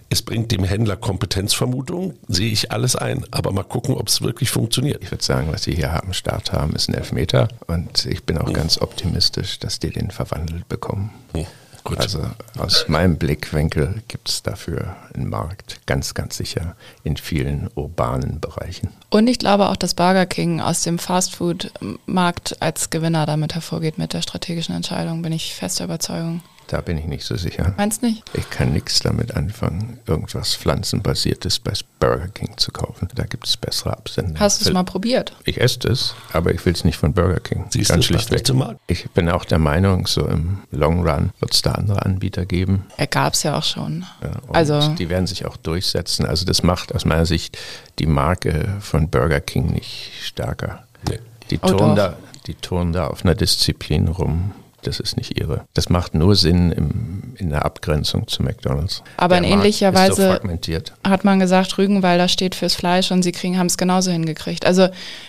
es 0.09 0.23
bringt 0.23 0.51
dem 0.53 0.65
Händler 0.65 0.97
Kompetenzvermutung, 0.97 2.15
sehe 2.29 2.51
ich 2.51 2.73
alles 2.73 2.97
ein, 2.97 3.25
aber 3.31 3.53
mal 3.53 3.63
gucken, 3.63 3.95
ob 3.95 4.09
es 4.09 4.23
wirklich 4.23 4.51
funktioniert. 4.51 5.03
Ich 5.03 5.11
würde 5.11 5.25
sagen, 5.25 5.49
was 5.53 5.63
Sie 5.63 5.75
hier 5.75 6.03
am 6.03 6.13
Start 6.13 6.53
haben, 6.53 6.75
ist 6.75 6.89
ein 6.89 6.95
Elfmeter 6.95 7.49
und 7.67 8.07
ich 8.07 8.25
bin 8.25 8.39
auch 8.39 8.49
mhm. 8.49 8.55
ganz 8.55 8.81
optimistisch, 8.81 9.59
dass 9.59 9.79
die 9.79 9.91
den 9.91 10.11
verwandelt 10.11 10.69
bekommen. 10.69 11.11
Mhm. 11.35 11.47
Gut. 11.85 11.99
Also 11.99 12.21
aus 12.59 12.89
meinem 12.89 13.17
Blickwinkel 13.17 14.03
gibt 14.09 14.29
es 14.29 14.43
dafür 14.43 14.97
einen 15.15 15.29
Markt, 15.29 15.81
ganz, 15.87 16.15
ganz 16.15 16.37
sicher 16.37 16.77
in 17.05 17.17
vielen 17.17 17.71
urbanen 17.75 18.41
Bereichen. 18.41 18.91
Und 19.09 19.29
ich 19.29 19.39
glaube 19.39 19.69
auch, 19.71 19.77
dass 19.77 19.95
Burger 19.95 20.27
King 20.27 20.61
aus 20.61 20.83
dem 20.83 20.99
Fastfood-Markt 20.99 22.61
als 22.61 22.91
Gewinner 22.91 23.25
damit 23.25 23.55
hervorgeht 23.55 23.97
mit 23.97 24.13
der 24.13 24.23
strategischen 24.23 24.75
Entscheidung, 24.75 25.23
bin 25.23 25.33
ich 25.33 25.55
fester 25.55 25.85
Überzeugung. 25.85 26.43
Da 26.71 26.81
bin 26.81 26.97
ich 26.97 27.07
nicht 27.07 27.25
so 27.25 27.35
sicher. 27.35 27.75
Meinst 27.77 28.01
nicht? 28.01 28.23
Ich 28.33 28.49
kann 28.49 28.73
nichts 28.73 29.01
damit 29.01 29.35
anfangen, 29.35 29.99
irgendwas 30.07 30.55
Pflanzenbasiertes 30.55 31.59
bei 31.59 31.73
Burger 31.99 32.29
King 32.29 32.57
zu 32.59 32.71
kaufen. 32.71 33.09
Da 33.13 33.25
gibt 33.25 33.49
es 33.49 33.57
bessere 33.57 33.97
Absender. 33.97 34.39
Hast 34.39 34.61
du 34.61 34.69
es 34.69 34.73
mal 34.73 34.85
probiert? 34.85 35.35
Ich 35.45 35.61
esse 35.61 35.89
es, 35.89 36.15
aber 36.33 36.55
ich 36.55 36.65
will 36.65 36.73
es 36.73 36.85
nicht 36.85 36.97
von 36.97 37.13
Burger 37.13 37.41
King. 37.41 37.67
Siehst 37.71 37.91
Ganz 37.91 38.07
du, 38.07 38.15
schlichtweg. 38.15 38.49
Ich 38.87 39.11
bin 39.11 39.29
auch 39.29 39.45
der 39.45 39.59
Meinung, 39.59 40.07
so 40.07 40.25
im 40.25 40.59
Long 40.71 41.05
Run 41.05 41.31
wird 41.41 41.53
es 41.53 41.63
da 41.63 41.73
andere 41.73 42.07
Anbieter 42.07 42.47
geben. 42.47 42.87
Er 42.97 43.09
gab 43.09 43.35
es 43.35 43.43
ja 43.43 43.59
auch 43.59 43.65
schon. 43.65 44.07
Ja, 44.23 44.31
also 44.53 44.95
die 44.95 45.09
werden 45.09 45.27
sich 45.27 45.47
auch 45.47 45.57
durchsetzen. 45.57 46.25
Also 46.25 46.45
das 46.45 46.63
macht 46.63 46.95
aus 46.95 47.05
meiner 47.05 47.27
Sicht 47.27 47.59
die 47.99 48.07
Marke 48.07 48.77
von 48.79 49.11
Burger 49.11 49.41
King 49.41 49.73
nicht 49.73 50.13
stärker. 50.23 50.85
Nee. 51.09 51.19
Die, 51.51 51.59
oh, 51.61 51.67
turnen 51.67 51.97
da, 51.97 52.17
die 52.47 52.55
turnen 52.55 52.93
da 52.93 53.09
auf 53.09 53.25
einer 53.25 53.35
Disziplin 53.35 54.07
rum, 54.07 54.53
das 54.83 55.01
ist 55.01 55.17
nicht 55.17 55.39
ihre. 55.39 55.67
Das 55.75 55.89
macht 55.89 56.15
nur 56.15 56.35
Sinn 56.37 56.73
im, 56.73 57.35
in 57.37 57.51
der 57.51 57.65
Abgrenzung 57.65 58.27
zu 58.29 58.43
McDonalds. 58.43 59.03
Aber 59.17 59.41
der 59.41 59.45
in 59.45 59.59
ähnlicher 59.59 59.95
Weise 59.95 60.41
so 60.43 61.11
hat 61.11 61.25
man 61.25 61.39
gesagt, 61.39 61.79
Rügenwalder 61.79 62.29
steht 62.29 62.55
fürs 62.55 62.75
Fleisch 62.75 63.11
und 63.11 63.23
sie 63.23 63.33
haben 63.33 63.67
es 63.67 63.77
genauso 63.77 64.11
hingekriegt. 64.11 64.67
Also 64.67 64.89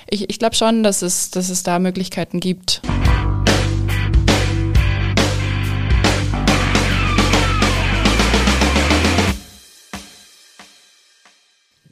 ich, 0.09 0.29
ich 0.29 0.39
glaube 0.39 0.55
schon, 0.55 0.83
dass 0.83 1.01
es, 1.01 1.31
dass 1.31 1.49
es 1.49 1.63
da 1.63 1.79
Möglichkeiten 1.79 2.39
gibt. 2.39 2.81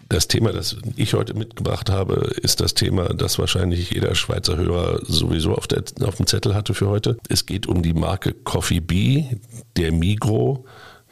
Das 0.09 0.27
Thema, 0.27 0.51
das 0.51 0.75
ich 0.95 1.13
heute 1.13 1.35
mitgebracht 1.35 1.91
habe, 1.91 2.31
ist 2.41 2.61
das 2.61 2.73
Thema, 2.73 3.09
das 3.13 3.37
wahrscheinlich 3.37 3.91
jeder 3.91 4.15
Schweizer 4.15 4.57
Hörer 4.57 5.01
sowieso 5.05 5.53
auf, 5.53 5.67
der, 5.67 5.83
auf 6.03 6.15
dem 6.15 6.25
Zettel 6.25 6.55
hatte 6.55 6.73
für 6.73 6.87
heute. 6.87 7.17
Es 7.29 7.45
geht 7.45 7.67
um 7.67 7.83
die 7.83 7.93
Marke 7.93 8.33
Coffee 8.33 8.79
Bee, 8.79 9.37
der 9.77 9.91
Migro 9.91 10.65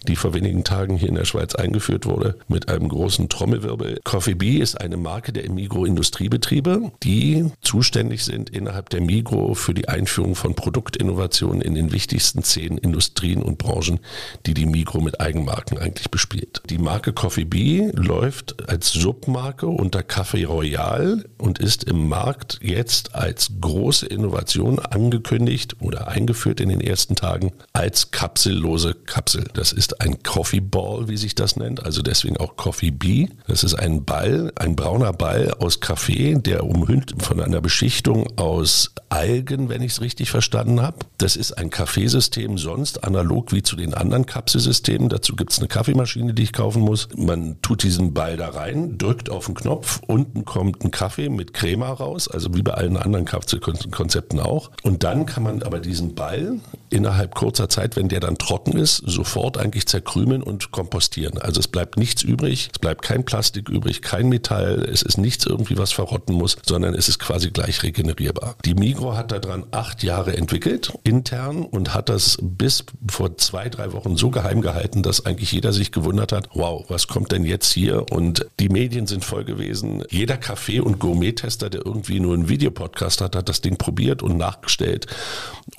die 0.08 0.16
vor 0.16 0.34
wenigen 0.34 0.63
Tagen 0.63 0.98
hier 0.98 1.10
in 1.10 1.16
der 1.16 1.25
Schweiz 1.25 1.56
eingeführt 1.56 2.06
wurde, 2.06 2.36
mit 2.48 2.70
einem 2.70 2.89
großen 2.89 3.30
Trommelwirbel. 3.30 4.00
Coffee 4.04 4.36
Bee 4.36 4.58
ist 4.58 4.80
eine 4.80 4.98
Marke 4.98 5.34
der 5.34 5.50
Migro 5.51 5.86
Industriebetriebe, 5.86 6.92
die 7.04 7.51
zuständig 7.62 8.24
sind 8.24 8.50
innerhalb 8.50 8.89
der 8.89 9.01
Migro 9.01 9.54
für 9.54 9.74
die 9.74 9.89
Einführung 9.89 10.36
von 10.36 10.56
Produktinnovationen 10.56 11.62
in 11.62 11.75
den 11.75 11.92
wichtigsten 11.92 12.44
zehn 12.44 12.77
Industrien 12.77 13.44
und 13.44 13.58
Branchen, 13.58 14.00
die 14.46 14.54
die 14.54 14.66
Migro 14.66 15.01
mit 15.01 15.20
Eigenmarken 15.20 15.77
eigentlich 15.77 16.12
bespielt. 16.12 16.62
Die 16.70 16.77
Marke 16.77 17.13
Coffee 17.13 17.46
Bee 17.46 17.89
läuft 17.94 18.70
als 18.70 18.92
Submarke 18.92 19.68
unter 19.68 20.00
Café 20.00 20.46
Royal 20.46 21.25
und 21.38 21.60
ist 21.60 21.84
im 21.84 22.08
Markt 22.08 22.60
jetzt 22.62 23.16
als 23.16 23.51
große 23.60 24.06
Innovation 24.06 24.80
angekündigt 24.80 25.77
oder 25.80 26.08
eingeführt 26.08 26.60
in 26.60 26.70
den 26.70 26.82
ersten 26.82 27.16
Tagen 27.16 27.54
als 27.74 28.12
kapsellose 28.12 28.94
Kapsel. 28.94 29.46
Das 29.54 29.72
ist 29.72 29.87
ein 30.01 30.24
Coffee 30.24 30.60
Ball, 30.60 31.08
wie 31.08 31.17
sich 31.17 31.36
das 31.36 31.56
nennt, 31.56 31.84
also 31.86 32.01
deswegen 32.01 32.38
auch 32.38 32.56
Coffee 32.56 32.91
Bee. 32.91 33.29
Das 33.48 33.63
ist 33.63 33.75
ein 33.75 34.06
Ball, 34.06 34.51
ein 34.56 34.75
brauner 34.75 35.13
Ball 35.13 35.53
aus 35.60 35.79
Kaffee, 35.79 36.36
der 36.36 36.65
umhüllt 36.65 37.15
von 37.22 37.41
einer 37.41 37.62
Beschichtung 37.62 38.27
aus 38.38 38.91
Algen, 39.10 39.70
wenn 39.70 39.82
ich 39.82 39.94
es 39.94 40.01
richtig 40.01 40.29
verstanden 40.29 40.82
habe. 40.82 40.98
Das 41.17 41.36
ist 41.36 41.53
ein 41.58 41.70
Kaffeesystem 41.70 42.58
sonst 42.58 43.03
analog 43.03 43.51
wie 43.53 43.63
zu 43.63 43.75
den 43.75 43.94
anderen 43.94 44.25
Kapselsystemen. 44.25 45.10
Dazu 45.10 45.36
gibt 45.36 45.51
es 45.51 45.60
eine 45.60 45.67
Kaffeemaschine, 45.67 46.34
die 46.34 46.44
ich 46.44 46.53
kaufen 46.53 46.82
muss. 46.82 47.08
Man 47.15 47.62
tut 47.62 47.84
diesen 47.84 48.13
Ball 48.13 48.38
da 48.38 48.50
rein, 48.50 48.98
drückt 48.98 49.29
auf 49.29 49.46
den 49.46 49.56
Knopf, 49.56 50.01
unten 50.08 50.46
kommt 50.46 50.84
ein 50.84 50.91
Kaffee 50.91 51.29
mit 51.29 51.53
Crema 51.53 51.89
raus, 51.91 52.27
also 52.27 52.53
wie 52.53 52.62
bei 52.62 52.74
allen 52.74 52.98
anderen 52.98 53.25
Kapselkonzepten 53.25 54.39
auch. 54.39 54.72
Und 54.84 55.03
dann 55.03 55.25
kann 55.25 55.44
man 55.44 55.63
aber 55.63 55.79
diesen 55.79 56.15
Ball 56.15 56.60
innerhalb 56.89 57.36
kurzer 57.36 57.70
Zeit, 57.70 57.96
wenn 57.96 58.10
der 58.10 58.20
dann 58.20 58.38
trocken 58.38 58.77
ist, 58.77 58.98
sofort 59.06 59.58
eigentlich 59.58 59.76
zerkrümeln 59.86 60.43
und 60.43 60.72
kompostieren. 60.72 61.38
Also 61.38 61.60
es 61.60 61.67
bleibt 61.67 61.98
nichts 61.98 62.24
übrig, 62.24 62.69
es 62.74 62.79
bleibt 62.79 63.01
kein 63.01 63.25
Plastik 63.25 63.69
übrig, 63.69 64.01
kein 64.01 64.29
Metall, 64.29 64.88
es 64.91 65.01
ist 65.01 65.17
nichts 65.17 65.46
irgendwie, 65.46 65.77
was 65.77 65.91
verrotten 65.91 66.36
muss, 66.36 66.57
sondern 66.65 66.93
es 66.93 67.10
ist 67.10 67.19
quasi 67.19 67.51
gleich 67.51 67.84
regenerierbar. 67.84 68.55
Die 68.65 68.74
Migro 68.74 69.15
hat 69.15 69.31
daran 69.31 69.65
acht 69.72 70.03
Jahre 70.03 70.36
entwickelt, 70.36 70.93
intern, 71.03 71.63
und 71.63 71.93
hat 71.93 72.10
das 72.10 72.38
bis 72.41 72.86
vor 73.10 73.38
zwei, 73.38 73.69
drei 73.69 73.93
Wochen 73.93 74.17
so 74.17 74.29
geheim 74.29 74.62
gehalten, 74.62 75.03
dass 75.03 75.25
eigentlich 75.25 75.51
jeder 75.51 75.74
sich 75.74 75.91
gewundert 75.91 76.31
hat, 76.31 76.50
wow, 76.53 76.86
was 76.88 77.07
kommt 77.07 77.31
denn 77.31 77.46
jetzt 77.46 77.72
hier? 77.72 78.05
Und 78.12 78.48
die 78.60 78.69
Medien 78.69 79.07
sind 79.07 79.24
voll 79.24 79.43
gewesen. 79.43 80.03
Jeder 80.10 80.38
Kaffee- 80.38 80.79
und 80.79 81.00
Gourmet-Tester, 81.00 81.69
der 81.69 81.86
irgendwie 81.86 82.19
nur 82.19 82.34
einen 82.34 82.50
Videopodcast 82.50 83.22
hat, 83.22 83.36
hat 83.36 83.50
das 83.50 83.62
Ding 83.62 83.77
probiert 83.77 84.24
und 84.24 84.38
nachgestellt. 84.38 85.07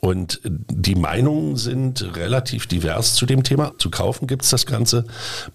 Und 0.01 0.41
die 0.45 0.95
Meinungen 0.95 1.57
sind 1.57 2.17
relativ 2.17 2.67
divers 2.67 3.15
zu 3.15 3.27
dem 3.27 3.43
Thema. 3.43 3.73
Zu 3.89 3.93
kaufen 3.93 4.27
gibt 4.27 4.45
es 4.45 4.51
das 4.51 4.67
Ganze 4.67 5.07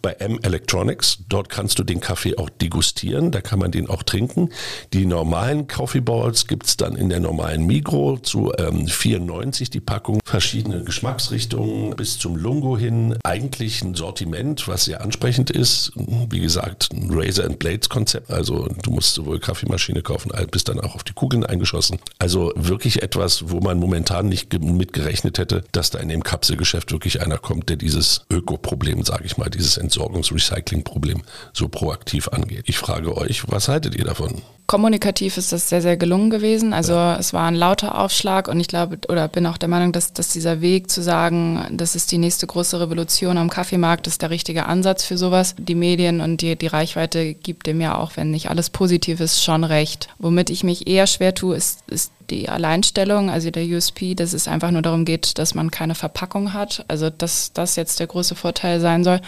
bei 0.01 0.13
M 0.13 0.39
Electronics. 0.41 1.19
Dort 1.29 1.49
kannst 1.49 1.77
du 1.77 1.83
den 1.83 1.99
Kaffee 1.99 2.35
auch 2.35 2.49
degustieren, 2.49 3.31
da 3.31 3.41
kann 3.41 3.59
man 3.59 3.71
den 3.71 3.87
auch 3.87 4.01
trinken. 4.01 4.49
Die 4.91 5.05
normalen 5.05 5.67
Coffee 5.67 6.01
Balls 6.01 6.47
gibt 6.47 6.65
es 6.65 6.75
dann 6.75 6.95
in 6.95 7.09
der 7.09 7.19
normalen 7.19 7.67
Migro 7.67 8.17
zu 8.17 8.51
ähm, 8.57 8.87
94 8.87 9.69
die 9.69 9.81
Packung. 9.81 10.19
Verschiedene 10.25 10.83
Geschmacksrichtungen 10.83 11.95
bis 11.95 12.17
zum 12.17 12.35
Lungo 12.35 12.75
hin. 12.75 13.19
Eigentlich 13.23 13.83
ein 13.83 13.93
Sortiment, 13.93 14.67
was 14.67 14.85
sehr 14.85 15.01
ansprechend 15.01 15.51
ist. 15.51 15.91
Wie 15.95 16.39
gesagt, 16.39 16.89
ein 16.91 17.09
Razor 17.11 17.45
and 17.45 17.59
Blades 17.59 17.87
Konzept. 17.87 18.31
Also 18.31 18.67
du 18.81 18.89
musst 18.89 19.13
sowohl 19.13 19.39
Kaffeemaschine 19.39 20.01
kaufen, 20.01 20.31
bis 20.49 20.63
dann 20.63 20.79
auch 20.79 20.95
auf 20.95 21.03
die 21.03 21.13
Kugeln 21.13 21.45
eingeschossen. 21.45 21.99
Also 22.17 22.51
wirklich 22.55 23.03
etwas, 23.03 23.51
wo 23.51 23.59
man 23.59 23.77
momentan 23.77 24.27
nicht 24.27 24.51
mit 24.59 24.91
gerechnet 24.91 25.37
hätte, 25.37 25.63
dass 25.71 25.91
da 25.91 25.99
in 25.99 26.09
dem 26.09 26.23
Kapselgeschäft 26.23 26.91
wirklich 26.91 27.21
einer 27.21 27.37
kommt, 27.43 27.69
der 27.69 27.77
dieses 27.83 28.22
Ökoproblem, 28.29 29.03
sage 29.03 29.25
ich 29.25 29.37
mal, 29.37 29.49
dieses 29.49 29.77
Entsorgungs-Recycling-Problem 29.77 31.23
so 31.53 31.67
proaktiv 31.67 32.27
angeht. 32.29 32.65
Ich 32.67 32.77
frage 32.77 33.15
euch, 33.15 33.43
was 33.51 33.67
haltet 33.67 33.95
ihr 33.95 34.05
davon? 34.05 34.41
Kommunikativ 34.65 35.37
ist 35.37 35.51
das 35.51 35.67
sehr, 35.67 35.81
sehr 35.81 35.97
gelungen 35.97 36.29
gewesen. 36.29 36.73
Also 36.73 36.93
ja. 36.93 37.17
es 37.17 37.33
war 37.33 37.47
ein 37.47 37.55
lauter 37.55 37.99
Aufschlag 37.99 38.47
und 38.47 38.59
ich 38.59 38.67
glaube 38.67 38.97
oder 39.09 39.27
bin 39.27 39.45
auch 39.45 39.57
der 39.57 39.67
Meinung, 39.67 39.91
dass, 39.91 40.13
dass 40.13 40.29
dieser 40.29 40.61
Weg 40.61 40.89
zu 40.89 41.03
sagen, 41.03 41.67
das 41.71 41.95
ist 41.95 42.11
die 42.11 42.17
nächste 42.17 42.47
große 42.47 42.79
Revolution 42.79 43.37
am 43.37 43.49
Kaffeemarkt, 43.49 44.07
ist 44.07 44.21
der 44.21 44.29
richtige 44.29 44.65
Ansatz 44.65 45.03
für 45.03 45.17
sowas. 45.17 45.55
Die 45.59 45.75
Medien 45.75 46.21
und 46.21 46.41
die, 46.41 46.55
die 46.55 46.67
Reichweite 46.67 47.33
gibt 47.33 47.67
dem 47.67 47.81
ja 47.81 47.97
auch, 47.97 48.13
wenn 48.15 48.31
nicht 48.31 48.49
alles 48.49 48.69
positiv 48.69 49.19
ist, 49.19 49.43
schon 49.43 49.65
recht. 49.65 50.07
Womit 50.17 50.49
ich 50.49 50.63
mich 50.63 50.87
eher 50.87 51.07
schwer 51.07 51.35
tue, 51.35 51.57
ist, 51.57 51.83
ist 51.87 52.11
die 52.33 52.49
Alleinstellung, 52.49 53.29
also 53.29 53.51
der 53.51 53.65
USP, 53.65 54.15
dass 54.15 54.33
es 54.33 54.47
einfach 54.47 54.71
nur 54.71 54.81
darum 54.81 55.05
geht, 55.05 55.37
dass 55.37 55.55
man 55.55 55.71
keine 55.71 55.95
Verpackung 55.95 56.53
hat. 56.53 56.85
Also 56.87 57.09
dass 57.09 57.53
das 57.53 57.75
jetzt 57.75 57.99
der 57.99 58.07
große 58.07 58.35
Vorteil 58.35 58.79
sein 58.79 59.03
soll. 59.03 59.19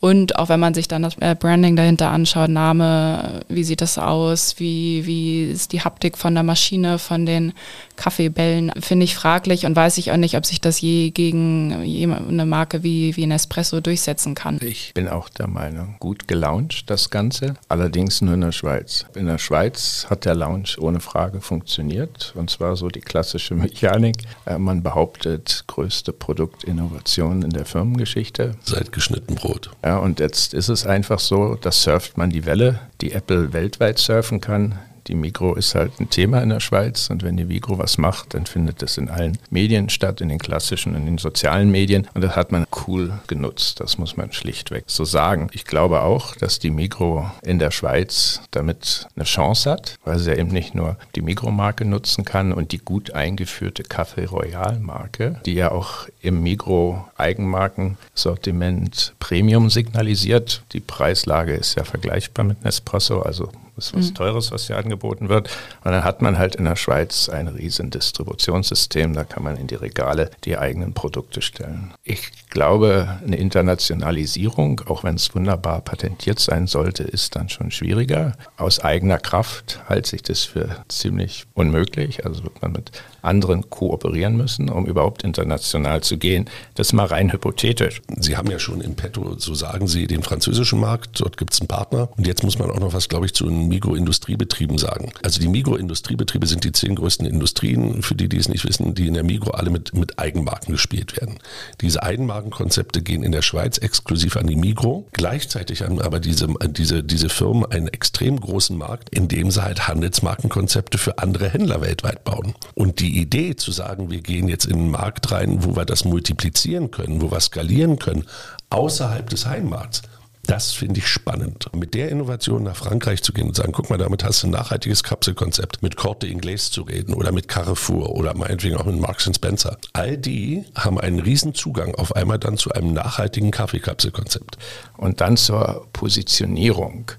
Und 0.00 0.38
auch 0.38 0.48
wenn 0.48 0.60
man 0.60 0.74
sich 0.74 0.86
dann 0.86 1.02
das 1.02 1.16
äh, 1.18 1.34
Branding 1.34 1.74
dahinter 1.74 2.10
anschaut, 2.10 2.50
Name, 2.50 3.40
wie 3.48 3.64
sieht 3.64 3.80
das 3.80 3.98
aus, 3.98 4.54
wie, 4.58 5.04
wie 5.06 5.50
ist 5.50 5.72
die 5.72 5.80
Haptik 5.80 6.16
von 6.16 6.34
der 6.34 6.44
Maschine, 6.44 7.00
von 7.00 7.26
den 7.26 7.52
Kaffeebällen, 7.96 8.70
finde 8.78 9.04
ich 9.04 9.16
fraglich 9.16 9.66
und 9.66 9.74
weiß 9.74 9.98
ich 9.98 10.12
auch 10.12 10.16
nicht, 10.16 10.36
ob 10.36 10.46
sich 10.46 10.60
das 10.60 10.80
je 10.80 11.10
gegen 11.10 11.72
eine 11.72 12.46
Marke 12.46 12.84
wie, 12.84 13.16
wie 13.16 13.26
Nespresso 13.26 13.80
durchsetzen 13.80 14.36
kann. 14.36 14.60
Ich 14.62 14.94
bin 14.94 15.08
auch 15.08 15.28
der 15.28 15.48
Meinung, 15.48 15.96
gut 15.98 16.28
gelauncht 16.28 16.88
das 16.90 17.10
Ganze, 17.10 17.54
allerdings 17.68 18.20
nur 18.20 18.34
in 18.34 18.42
der 18.42 18.52
Schweiz. 18.52 19.04
In 19.16 19.26
der 19.26 19.38
Schweiz 19.38 20.06
hat 20.08 20.24
der 20.24 20.36
Launch 20.36 20.78
ohne 20.78 21.00
Frage 21.00 21.40
funktioniert 21.40 22.34
und 22.36 22.47
zwar 22.48 22.76
so 22.76 22.88
die 22.88 23.00
klassische 23.00 23.54
Mechanik. 23.54 24.16
Äh, 24.46 24.58
man 24.58 24.82
behauptet, 24.82 25.64
größte 25.66 26.12
Produktinnovation 26.12 27.42
in 27.42 27.50
der 27.50 27.64
Firmengeschichte. 27.64 28.56
Seit 28.62 28.92
geschnitten 28.92 29.34
Brot. 29.34 29.70
Ja, 29.84 29.98
und 29.98 30.20
jetzt 30.20 30.54
ist 30.54 30.68
es 30.68 30.86
einfach 30.86 31.18
so, 31.18 31.54
da 31.54 31.70
surft 31.70 32.16
man 32.16 32.30
die 32.30 32.46
Welle, 32.46 32.80
die 33.00 33.12
Apple 33.12 33.52
weltweit 33.52 33.98
surfen 33.98 34.40
kann. 34.40 34.78
Die 35.08 35.14
Migro 35.14 35.54
ist 35.54 35.74
halt 35.74 35.98
ein 36.00 36.10
Thema 36.10 36.42
in 36.42 36.50
der 36.50 36.60
Schweiz 36.60 37.08
und 37.10 37.22
wenn 37.22 37.36
die 37.36 37.46
Migro 37.46 37.78
was 37.78 37.98
macht, 37.98 38.34
dann 38.34 38.46
findet 38.46 38.82
das 38.82 38.98
in 38.98 39.08
allen 39.08 39.38
Medien 39.50 39.88
statt, 39.88 40.20
in 40.20 40.28
den 40.28 40.38
klassischen, 40.38 40.94
in 40.94 41.06
den 41.06 41.18
sozialen 41.18 41.70
Medien 41.70 42.06
und 42.14 42.22
das 42.22 42.36
hat 42.36 42.52
man 42.52 42.66
cool 42.86 43.18
genutzt. 43.26 43.80
Das 43.80 43.98
muss 43.98 44.18
man 44.18 44.32
schlichtweg 44.32 44.84
so 44.86 45.04
sagen. 45.04 45.48
Ich 45.52 45.64
glaube 45.64 46.02
auch, 46.02 46.36
dass 46.36 46.58
die 46.58 46.70
Migro 46.70 47.30
in 47.42 47.58
der 47.58 47.70
Schweiz 47.70 48.42
damit 48.50 49.08
eine 49.16 49.24
Chance 49.24 49.70
hat, 49.70 49.96
weil 50.04 50.18
sie 50.18 50.30
ja 50.30 50.36
eben 50.36 50.50
nicht 50.50 50.74
nur 50.74 50.98
die 51.14 51.22
Migro-Marke 51.22 51.86
nutzen 51.86 52.24
kann 52.24 52.52
und 52.52 52.72
die 52.72 52.78
gut 52.78 53.12
eingeführte 53.12 53.84
Café 53.84 54.28
Royal-Marke, 54.28 55.40
die 55.46 55.54
ja 55.54 55.70
auch 55.70 56.08
im 56.20 56.42
Migro-Eigenmarkensortiment 56.42 59.14
Premium 59.18 59.70
signalisiert. 59.70 60.62
Die 60.72 60.80
Preislage 60.80 61.54
ist 61.54 61.76
ja 61.76 61.84
vergleichbar 61.84 62.44
mit 62.44 62.62
Nespresso, 62.64 63.22
also 63.22 63.50
ist 63.78 63.94
was 63.94 64.10
mhm. 64.10 64.14
Teures, 64.14 64.52
was 64.52 64.66
hier 64.66 64.76
angeboten 64.76 65.28
wird. 65.28 65.48
Und 65.84 65.92
dann 65.92 66.04
hat 66.04 66.20
man 66.22 66.38
halt 66.38 66.56
in 66.56 66.64
der 66.64 66.76
Schweiz 66.76 67.28
ein 67.28 67.48
riesen 67.48 67.90
Distributionssystem, 67.90 69.14
da 69.14 69.24
kann 69.24 69.42
man 69.42 69.56
in 69.56 69.66
die 69.66 69.76
Regale 69.76 70.30
die 70.44 70.58
eigenen 70.58 70.92
Produkte 70.92 71.40
stellen. 71.40 71.92
Ich 72.04 72.30
glaube, 72.50 73.18
eine 73.24 73.36
Internationalisierung, 73.36 74.82
auch 74.86 75.04
wenn 75.04 75.14
es 75.14 75.34
wunderbar 75.34 75.80
patentiert 75.80 76.40
sein 76.40 76.66
sollte, 76.66 77.04
ist 77.04 77.36
dann 77.36 77.48
schon 77.48 77.70
schwieriger. 77.70 78.32
Aus 78.56 78.80
eigener 78.80 79.18
Kraft 79.18 79.80
halte 79.88 80.16
ich 80.16 80.22
das 80.22 80.44
für 80.44 80.84
ziemlich 80.88 81.46
unmöglich. 81.54 82.26
Also 82.26 82.44
wird 82.44 82.60
man 82.60 82.72
mit 82.72 82.90
anderen 83.22 83.68
kooperieren 83.70 84.36
müssen, 84.36 84.68
um 84.68 84.86
überhaupt 84.86 85.24
international 85.24 86.02
zu 86.02 86.18
gehen. 86.18 86.46
Das 86.74 86.88
ist 86.88 86.92
mal 86.92 87.06
rein 87.06 87.32
hypothetisch. 87.32 88.02
Sie 88.16 88.36
haben 88.36 88.50
ja 88.50 88.58
schon 88.58 88.80
in 88.80 88.94
petto, 88.94 89.34
so 89.38 89.54
sagen 89.54 89.88
Sie, 89.88 90.06
den 90.06 90.22
französischen 90.22 90.80
Markt. 90.80 91.20
Dort 91.20 91.36
gibt 91.36 91.52
es 91.52 91.60
einen 91.60 91.68
Partner. 91.68 92.08
Und 92.16 92.26
jetzt 92.26 92.42
muss 92.42 92.58
man 92.58 92.70
auch 92.70 92.80
noch 92.80 92.92
was, 92.92 93.08
glaube 93.08 93.26
ich, 93.26 93.34
zu 93.34 93.46
den 93.46 93.68
Migro-Industriebetrieben 93.68 94.78
sagen. 94.78 95.12
Also 95.22 95.40
die 95.40 95.48
Migro-Industriebetriebe 95.48 96.46
sind 96.46 96.64
die 96.64 96.72
zehn 96.72 96.94
größten 96.94 97.26
Industrien, 97.26 98.02
für 98.02 98.14
die, 98.14 98.28
die 98.28 98.36
es 98.36 98.48
nicht 98.48 98.66
wissen, 98.66 98.94
die 98.94 99.06
in 99.06 99.14
der 99.14 99.24
Migro 99.24 99.50
alle 99.50 99.70
mit, 99.70 99.94
mit 99.94 100.18
Eigenmarken 100.18 100.72
gespielt 100.72 101.20
werden. 101.20 101.38
Diese 101.80 102.02
Eigenmarkenkonzepte 102.02 103.02
gehen 103.02 103.22
in 103.22 103.32
der 103.32 103.42
Schweiz 103.42 103.78
exklusiv 103.78 104.36
an 104.36 104.46
die 104.46 104.56
Migro. 104.56 105.06
Gleichzeitig 105.12 105.82
haben 105.82 106.00
aber 106.00 106.20
diese, 106.20 106.48
diese, 106.68 107.02
diese 107.02 107.28
Firmen 107.28 107.66
einen 107.66 107.88
extrem 107.88 108.40
großen 108.40 108.76
Markt, 108.76 109.08
in 109.10 109.28
dem 109.28 109.50
sie 109.50 109.62
halt 109.62 109.88
Handelsmarkenkonzepte 109.88 110.98
für 110.98 111.18
andere 111.18 111.48
Händler 111.48 111.80
weltweit 111.80 112.24
bauen. 112.24 112.54
Und 112.74 113.00
die 113.00 113.07
Idee 113.16 113.56
zu 113.56 113.72
sagen, 113.72 114.10
wir 114.10 114.20
gehen 114.20 114.48
jetzt 114.48 114.66
in 114.66 114.76
den 114.76 114.90
Markt 114.90 115.30
rein, 115.30 115.64
wo 115.64 115.76
wir 115.76 115.84
das 115.84 116.04
multiplizieren 116.04 116.90
können, 116.90 117.20
wo 117.20 117.30
wir 117.30 117.40
skalieren 117.40 117.98
können, 117.98 118.24
außerhalb 118.70 119.28
des 119.30 119.46
Heimmarkts, 119.46 120.02
das 120.48 120.72
finde 120.72 121.00
ich 121.00 121.06
spannend. 121.06 121.68
Mit 121.76 121.92
der 121.92 122.08
Innovation 122.08 122.62
nach 122.62 122.74
Frankreich 122.74 123.22
zu 123.22 123.34
gehen 123.34 123.48
und 123.48 123.54
sagen, 123.54 123.72
guck 123.72 123.90
mal, 123.90 123.98
damit 123.98 124.24
hast 124.24 124.42
du 124.42 124.46
ein 124.46 124.52
nachhaltiges 124.52 125.02
Kapselkonzept, 125.02 125.82
mit 125.82 125.96
Corte 125.96 126.26
Inglés 126.26 126.72
zu 126.72 126.82
reden 126.82 127.12
oder 127.12 127.32
mit 127.32 127.48
Carrefour 127.48 128.14
oder 128.16 128.34
meinetwegen 128.34 128.76
auch 128.76 128.86
mit 128.86 128.98
Marks 128.98 129.28
Spencer. 129.30 129.76
All 129.92 130.16
die 130.16 130.64
haben 130.74 130.98
einen 130.98 131.20
riesen 131.20 131.54
Zugang 131.54 131.94
auf 131.96 132.16
einmal 132.16 132.38
dann 132.38 132.56
zu 132.56 132.72
einem 132.72 132.94
nachhaltigen 132.94 133.50
Kaffeekapselkonzept. 133.50 134.56
Und 134.96 135.20
dann 135.20 135.36
zur 135.36 135.86
Positionierung. 135.92 137.12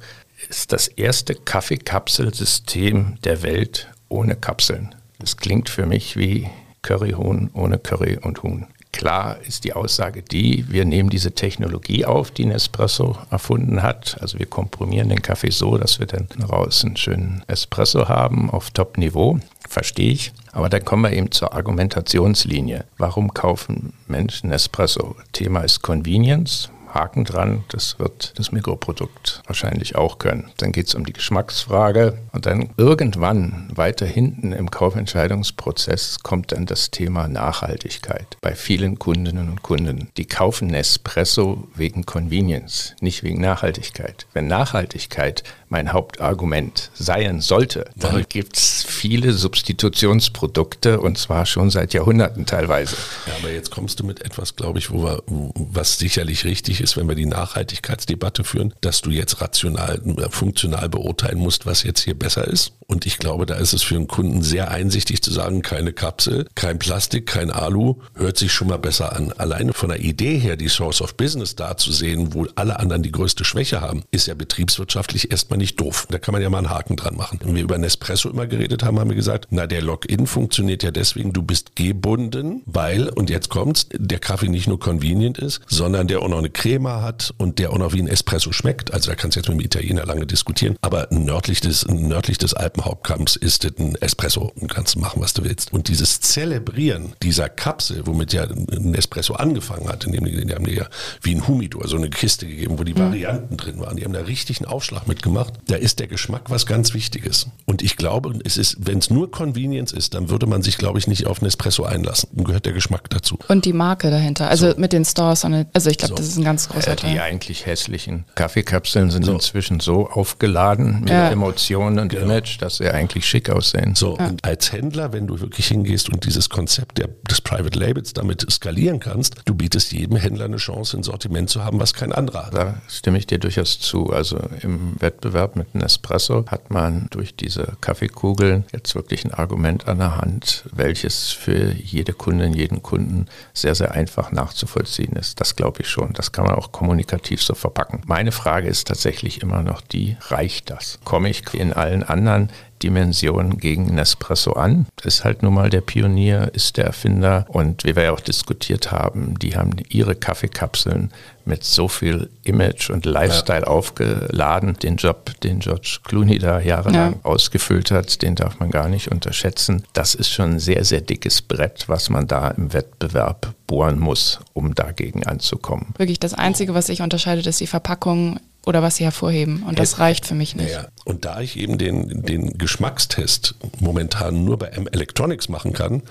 Ist 0.50 0.72
das 0.72 0.88
erste 0.88 1.36
Kaffeekapselsystem 1.36 3.20
der 3.24 3.44
Welt 3.44 3.92
ohne 4.08 4.36
Kapseln. 4.36 4.96
Das 5.20 5.38
klingt 5.38 5.70
für 5.70 5.86
mich 5.86 6.16
wie 6.18 6.50
Curryhuhn 6.82 7.50
ohne 7.54 7.78
Curry 7.78 8.18
und 8.18 8.42
Huhn. 8.44 8.68
Klar 8.92 9.38
ist 9.48 9.66
die 9.66 9.74
Aussage 9.74 10.24
die, 10.24 10.66
wir 10.70 10.84
nehmen 10.84 11.10
diese 11.10 11.32
Technologie 11.32 12.06
auf, 12.06 12.32
die 12.32 12.46
Nespresso 12.46 13.18
erfunden 13.30 13.84
hat. 13.84 14.18
Also 14.20 14.40
wir 14.40 14.48
komprimieren 14.48 15.10
den 15.10 15.22
Kaffee 15.22 15.52
so, 15.52 15.78
dass 15.78 16.00
wir 16.00 16.08
dann 16.08 16.28
raus 16.50 16.84
einen 16.84 16.98
schönen 16.98 17.44
Espresso 17.48 18.10
haben 18.10 18.50
auf 18.50 18.72
Top-Niveau. 18.72 19.40
Verstehe 19.70 20.12
ich. 20.12 20.34
Aber 20.52 20.70
dann 20.70 20.84
kommen 20.84 21.04
wir 21.04 21.14
eben 21.14 21.32
zur 21.32 21.54
Argumentationslinie. 21.54 22.86
Warum 22.98 23.34
kaufen 23.34 23.94
Menschen 24.08 24.52
Espresso? 24.52 25.16
Thema 25.34 25.62
ist 25.62 25.84
Convenience. 25.84 26.70
Haken 26.94 27.26
dran, 27.26 27.64
das 27.70 28.00
wird 28.00 28.34
das 28.38 28.52
Mikroprodukt 28.52 29.42
wahrscheinlich 29.46 29.96
auch 29.96 30.18
können. 30.18 30.52
Dann 30.58 30.72
geht 30.72 30.88
es 30.88 30.96
um 30.96 31.06
die 31.06 31.14
Geschmacksfrage 31.14 32.18
und 32.32 32.46
dann 32.46 32.70
irgendwann 32.78 33.70
weiter 33.74 34.06
hinten 34.06 34.52
im 34.52 34.72
Kaufentscheidungsprozess 34.72 36.20
kommt 36.24 36.52
dann 36.52 36.66
das 36.66 36.92
Thema 36.92 37.28
Nachhaltigkeit 37.28 38.38
bei 38.42 38.56
vielen 38.56 39.00
Kundinnen 39.00 39.50
und 39.50 39.64
Kunden. 39.64 40.10
Die 40.18 40.26
kaufen 40.26 40.68
Nespresso 40.68 41.68
wegen 41.76 42.06
Convenience, 42.06 42.96
nicht 43.02 43.24
wegen 43.24 43.42
Nachhaltigkeit. 43.42 44.26
Wenn 44.34 44.48
Nachhaltigkeit 44.48 45.44
mein 45.70 45.94
Hauptargument 45.94 46.90
sein 46.96 47.42
sollte, 47.42 47.86
dann 47.96 48.26
gibt 48.28 48.58
es 48.58 48.84
viele 48.84 49.34
Substitutionsprodukte 49.34 51.00
und 51.00 51.18
zwar 51.18 51.46
schon 51.46 51.70
seit 51.70 51.94
Jahrhunderten 51.94 52.46
teilweise. 52.46 52.96
Ja, 53.28 53.34
aber 53.40 53.52
jetzt 53.52 53.70
kommst 53.72 54.00
du 54.00 54.04
mit 54.04 54.22
etwas, 54.24 54.56
glaube 54.56 54.80
ich, 54.80 54.92
wo 54.92 55.04
wir, 55.04 55.24
was 55.28 55.98
sicherlich 55.98 56.46
richtig 56.46 56.79
ist, 56.82 56.98
wenn 56.98 57.08
wir 57.08 57.16
die 57.16 57.26
Nachhaltigkeitsdebatte 57.26 58.44
führen, 58.44 58.74
dass 58.82 59.02
du 59.02 59.12
jetzt 59.12 59.42
rational, 59.42 60.02
funktional 60.30 60.90
beurteilen 60.90 61.40
musst, 61.40 61.66
was 61.66 61.84
jetzt 61.84 62.02
hier 62.02 62.18
besser 62.18 62.48
ist. 62.48 62.74
Und 62.88 63.06
ich 63.06 63.20
glaube, 63.20 63.46
da 63.46 63.56
ist 63.56 63.74
es 63.74 63.84
für 63.84 63.96
einen 63.96 64.08
Kunden 64.08 64.42
sehr 64.42 64.72
einsichtig 64.72 65.22
zu 65.22 65.32
sagen, 65.32 65.62
keine 65.62 65.94
Kapsel, 65.94 66.48
kein 66.56 66.80
Plastik, 66.80 67.28
kein 67.28 67.52
Alu, 67.52 67.98
hört 68.16 68.38
sich 68.38 68.52
schon 68.52 68.68
mal 68.68 68.78
besser 68.78 69.16
an. 69.16 69.32
Alleine 69.34 69.74
von 69.74 69.90
der 69.90 70.00
Idee 70.00 70.40
her, 70.40 70.58
die 70.58 70.70
Source 70.70 71.02
of 71.02 71.16
Business 71.16 71.56
da 71.56 71.78
zu 71.78 71.92
sehen, 71.92 72.34
wo 72.34 72.48
alle 72.56 72.80
anderen 72.80 73.04
die 73.04 73.12
größte 73.12 73.44
Schwäche 73.44 73.82
haben, 73.82 74.04
ist 74.10 74.26
ja 74.26 74.34
betriebswirtschaftlich 74.34 75.30
erstmal 75.30 75.60
nicht 75.60 75.80
doof. 75.80 76.08
Da 76.10 76.18
kann 76.18 76.34
man 76.34 76.42
ja 76.42 76.50
mal 76.50 76.58
einen 76.58 76.72
Haken 76.72 76.96
dran 76.96 77.16
machen. 77.16 77.40
Wenn 77.44 77.54
wir 77.54 77.62
über 77.62 77.78
Nespresso 77.78 78.30
immer 78.30 78.48
geredet 78.48 78.82
haben, 78.82 79.00
haben 79.00 79.10
wir 79.10 79.16
gesagt, 79.16 79.48
na, 79.52 79.68
der 79.68 79.84
Login 79.84 80.26
funktioniert 80.26 80.82
ja 80.82 80.90
deswegen, 80.90 81.32
du 81.32 81.44
bist 81.44 81.76
gebunden, 81.76 82.64
weil, 82.66 83.10
und 83.10 83.30
jetzt 83.30 83.50
kommt's, 83.50 83.88
der 83.94 84.20
Kaffee 84.20 84.50
nicht 84.50 84.68
nur 84.68 84.80
convenient 84.80 85.38
ist, 85.38 85.62
sondern 85.68 86.08
der 86.08 86.24
auch 86.24 86.28
noch 86.28 86.40
eine 86.40 86.50
Crema 86.70 87.02
hat 87.02 87.34
und 87.38 87.60
der 87.60 87.72
auch 87.72 87.78
noch 87.78 87.94
wie 87.94 88.02
ein 88.02 88.08
Espresso 88.08 88.52
schmeckt. 88.52 88.94
Also 88.94 89.10
da 89.10 89.16
kannst 89.16 89.36
du 89.36 89.40
jetzt 89.40 89.50
mit 89.50 89.60
dem 89.60 89.66
Italiener 89.66 90.06
lange 90.06 90.26
diskutieren. 90.26 90.76
Aber 90.82 91.08
nördlich 91.10 91.62
des, 91.62 91.88
nördlich 91.88 92.38
des 92.38 92.54
Alpenhauptkamms 92.54 93.36
ist 93.36 93.66
es 93.66 93.78
ein 93.80 93.96
Espresso 93.96 94.52
und 94.56 94.72
kannst 94.72 94.96
machen, 94.98 95.22
was 95.22 95.34
du 95.34 95.44
willst. 95.44 95.74
Und 95.74 95.88
dieses 95.88 96.22
Zelebrieren 96.22 97.14
dieser 97.24 97.50
Kapsel, 97.50 98.06
womit 98.06 98.34
ja 98.34 98.44
ein 98.44 98.94
Espresso 98.94 99.34
angefangen 99.34 99.90
hat, 99.90 100.06
in 100.06 100.12
dem 100.12 100.26
die, 100.26 100.46
die 100.46 100.54
haben 100.54 100.66
dir 100.66 100.76
ja 100.76 100.88
wie 101.22 101.34
ein 101.34 101.48
Humidor 101.48 101.88
so 101.88 101.98
eine 101.98 102.10
Kiste 102.10 102.48
gegeben, 102.48 102.78
wo 102.78 102.84
die 102.84 102.94
mhm. 102.94 103.00
Varianten 103.00 103.58
drin 103.58 103.80
waren. 103.80 103.98
Die 103.98 104.06
haben 104.06 104.14
da 104.14 104.22
richtig 104.22 104.60
einen 104.60 104.68
Aufschlag 104.68 105.08
mitgemacht 105.08 105.40
macht, 105.40 105.54
da 105.68 105.76
ist 105.76 106.00
der 106.00 106.08
Geschmack 106.08 106.50
was 106.50 106.66
ganz 106.66 106.94
Wichtiges. 106.94 107.48
Und 107.66 107.82
ich 107.82 107.96
glaube, 107.96 108.38
es 108.44 108.58
ist, 108.58 108.78
wenn 108.80 109.00
es 109.00 109.10
nur 109.10 109.32
Convenience 109.32 109.92
ist, 109.92 110.14
dann 110.14 110.30
würde 110.30 110.46
man 110.48 110.62
sich, 110.62 110.78
glaube 110.78 111.00
ich, 111.00 111.08
nicht 111.08 111.28
auf 111.28 111.42
Nespresso 111.42 111.84
einlassen. 111.84 112.30
Dann 112.34 112.46
gehört 112.46 112.66
der 112.66 112.74
Geschmack 112.74 113.10
dazu. 113.10 113.38
Und 113.48 113.66
die 113.66 113.74
Marke 113.74 114.10
dahinter, 114.10 114.50
also 114.50 114.72
so. 114.72 114.78
mit 114.78 114.94
den 114.94 115.06
Stores. 115.06 115.46
Also 115.74 115.90
ich 115.90 115.98
glaube, 115.98 116.14
so. 116.14 116.16
das 116.16 116.28
ist 116.28 116.38
ein 116.38 116.44
ganz 116.44 116.59
großer 116.68 116.92
äh, 116.92 116.96
Teil. 116.98 117.14
Die 117.14 117.20
eigentlich 117.22 117.66
hässlichen 117.66 118.26
Kaffeekapseln 118.36 119.12
sind 119.12 119.24
so. 119.24 119.34
inzwischen 119.34 119.80
so 119.80 120.10
aufgeladen 120.10 121.02
mit 121.02 121.10
ja. 121.10 121.30
Emotionen 121.30 122.00
und 122.00 122.10
genau. 122.10 122.26
Image, 122.26 122.62
dass 122.62 122.78
sie 122.78 122.90
eigentlich 122.90 123.26
schick 123.26 123.50
aussehen. 123.50 123.96
So, 123.96 124.18
ja. 124.18 124.28
und 124.28 124.44
als 124.44 124.72
Händler, 124.74 125.14
wenn 125.14 125.28
du 125.28 125.40
wirklich 125.40 125.68
hingehst 125.68 126.10
und 126.10 126.26
dieses 126.26 126.50
Konzept 126.50 126.98
der, 126.98 127.10
des 127.30 127.40
Private 127.42 127.78
Labels 127.78 128.14
damit 128.14 128.46
skalieren 128.52 129.00
kannst, 129.00 129.36
du 129.46 129.54
bietest 129.54 129.92
jedem 129.92 130.18
Händler 130.18 130.46
eine 130.46 130.58
Chance, 130.58 130.98
ein 130.98 131.04
Sortiment 131.04 131.50
zu 131.50 131.64
haben, 131.64 131.80
was 131.80 131.94
kein 131.94 132.12
anderer 132.12 132.48
hat. 132.48 132.54
Da 132.54 132.82
stimme 132.88 133.18
ich 133.18 133.28
dir 133.28 133.38
durchaus 133.38 133.80
zu. 133.80 134.12
Also 134.12 134.40
im 134.62 135.00
Wettbewerb 135.00 135.56
mit 135.56 135.68
einem 135.74 135.84
Espresso 135.84 136.46
hat 136.48 136.72
man 136.72 137.08
durch 137.12 137.36
diese 137.36 137.78
Kaffeekugeln 137.82 138.66
jetzt 138.74 138.96
wirklich 138.96 139.24
ein 139.26 139.34
Argument 139.34 139.88
an 139.88 140.00
der 140.00 140.18
Hand, 140.18 140.66
welches 140.72 141.30
für 141.30 141.72
jede 141.74 142.14
Kundin, 142.14 142.54
jeden 142.54 142.82
Kunden 142.82 143.28
sehr, 143.54 143.76
sehr 143.76 143.92
einfach 143.92 144.32
nachzuvollziehen 144.32 145.14
ist. 145.14 145.40
Das 145.40 145.56
glaube 145.56 145.82
ich 145.82 145.90
schon. 145.90 146.14
Das 146.14 146.32
kann 146.32 146.46
man 146.46 146.49
auch 146.58 146.72
kommunikativ 146.72 147.42
so 147.42 147.54
verpacken. 147.56 148.02
Meine 148.06 148.32
Frage 148.32 148.68
ist 148.68 148.88
tatsächlich 148.88 149.42
immer 149.42 149.62
noch 149.62 149.82
die, 149.82 150.18
reicht 150.22 150.70
das? 150.70 151.00
Komme 151.04 151.30
ich 151.30 151.54
in 151.54 151.74
allen 151.74 152.04
anderen 152.04 152.50
Dimension 152.82 153.58
gegen 153.58 153.96
Nespresso 153.96 154.54
an. 154.54 154.88
Ist 155.04 155.24
halt 155.24 155.44
nun 155.44 155.54
mal 155.54 155.70
der 155.70 155.82
Pionier, 155.82 156.52
ist 156.54 156.78
der 156.78 156.86
Erfinder. 156.86 157.46
Und 157.50 157.84
wie 157.84 157.96
wir 157.96 158.04
ja 158.04 158.12
auch 158.12 158.20
diskutiert 158.20 158.92
haben, 158.92 159.38
die 159.40 159.56
haben 159.56 159.72
ihre 159.90 160.16
Kaffeekapseln 160.16 161.12
mit 161.46 161.64
so 161.64 161.88
viel 161.88 162.30
Image 162.44 162.90
und 162.90 163.06
Lifestyle 163.06 163.62
ja. 163.62 163.68
aufgeladen. 163.68 164.76
Den 164.76 164.98
Job, 164.98 165.32
den 165.42 165.60
George 165.60 165.98
Clooney 166.04 166.38
da 166.38 166.60
jahrelang 166.60 167.14
ja. 167.14 167.20
ausgefüllt 167.24 167.92
hat, 167.92 168.22
den 168.22 168.36
darf 168.36 168.60
man 168.60 168.70
gar 168.70 168.88
nicht 168.88 169.12
unterschätzen. 169.12 169.84
Das 169.94 170.16
ist 170.16 170.30
schon 170.30 170.52
ein 170.52 170.60
sehr, 170.60 170.86
sehr 170.86 171.02
dickes 171.02 171.42
Brett, 171.42 171.86
was 171.88 172.10
man 172.10 172.28
da 172.28 172.50
im 172.50 172.72
Wettbewerb 172.72 173.54
bohren 173.68 174.00
muss, 174.00 174.40
um 174.54 174.76
dagegen 174.76 175.26
anzukommen. 175.26 175.94
Wirklich 175.98 176.20
das 176.20 176.34
Einzige, 176.34 176.74
was 176.74 176.88
sich 176.88 177.02
unterscheidet, 177.02 177.46
ist 177.48 177.60
die 177.60 177.68
Verpackung 177.68 178.40
oder 178.70 178.84
was 178.84 178.98
sie 178.98 179.04
hervorheben. 179.04 179.64
Und 179.64 179.80
das 179.80 179.98
reicht 180.00 180.28
für 180.28 180.36
mich 180.36 180.56
nicht. 180.56 180.74
Naja. 180.74 180.88
Und 181.04 181.26
da 181.26 181.42
ich 181.42 181.58
eben 181.58 181.80
den, 181.80 182.22
den 182.22 182.58
Geschmackstest 182.58 183.56
momentan 183.80 184.46
nur 184.46 184.58
bei 184.58 184.68
M 184.68 184.88
Electronics 184.88 185.50
machen 185.50 185.74
kann, 185.74 186.04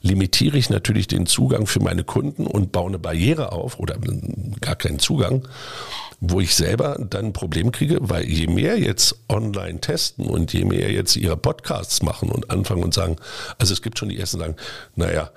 limitiere 0.00 0.56
ich 0.56 0.70
natürlich 0.70 1.06
den 1.06 1.26
Zugang 1.26 1.66
für 1.66 1.80
meine 1.80 2.04
Kunden 2.04 2.46
und 2.46 2.72
baue 2.72 2.88
eine 2.88 2.98
Barriere 2.98 3.52
auf 3.52 3.78
oder 3.78 3.98
gar 4.62 4.76
keinen 4.76 4.98
Zugang, 4.98 5.46
wo 6.20 6.40
ich 6.40 6.54
selber 6.54 6.96
dann 6.98 7.26
ein 7.26 7.32
Problem 7.34 7.70
kriege, 7.70 7.98
weil 8.00 8.24
je 8.24 8.46
mehr 8.46 8.78
jetzt 8.78 9.16
online 9.28 9.80
testen 9.80 10.26
und 10.26 10.54
je 10.54 10.64
mehr 10.64 10.90
jetzt 10.90 11.16
ihre 11.16 11.36
Podcasts 11.36 12.02
machen 12.02 12.30
und 12.30 12.50
anfangen 12.50 12.82
und 12.82 12.94
sagen, 12.94 13.16
also 13.58 13.74
es 13.74 13.82
gibt 13.82 13.98
schon 13.98 14.08
die 14.08 14.18
ersten, 14.18 14.38
die 14.38 14.44
sagen, 14.44 14.56
naja, 14.94 15.30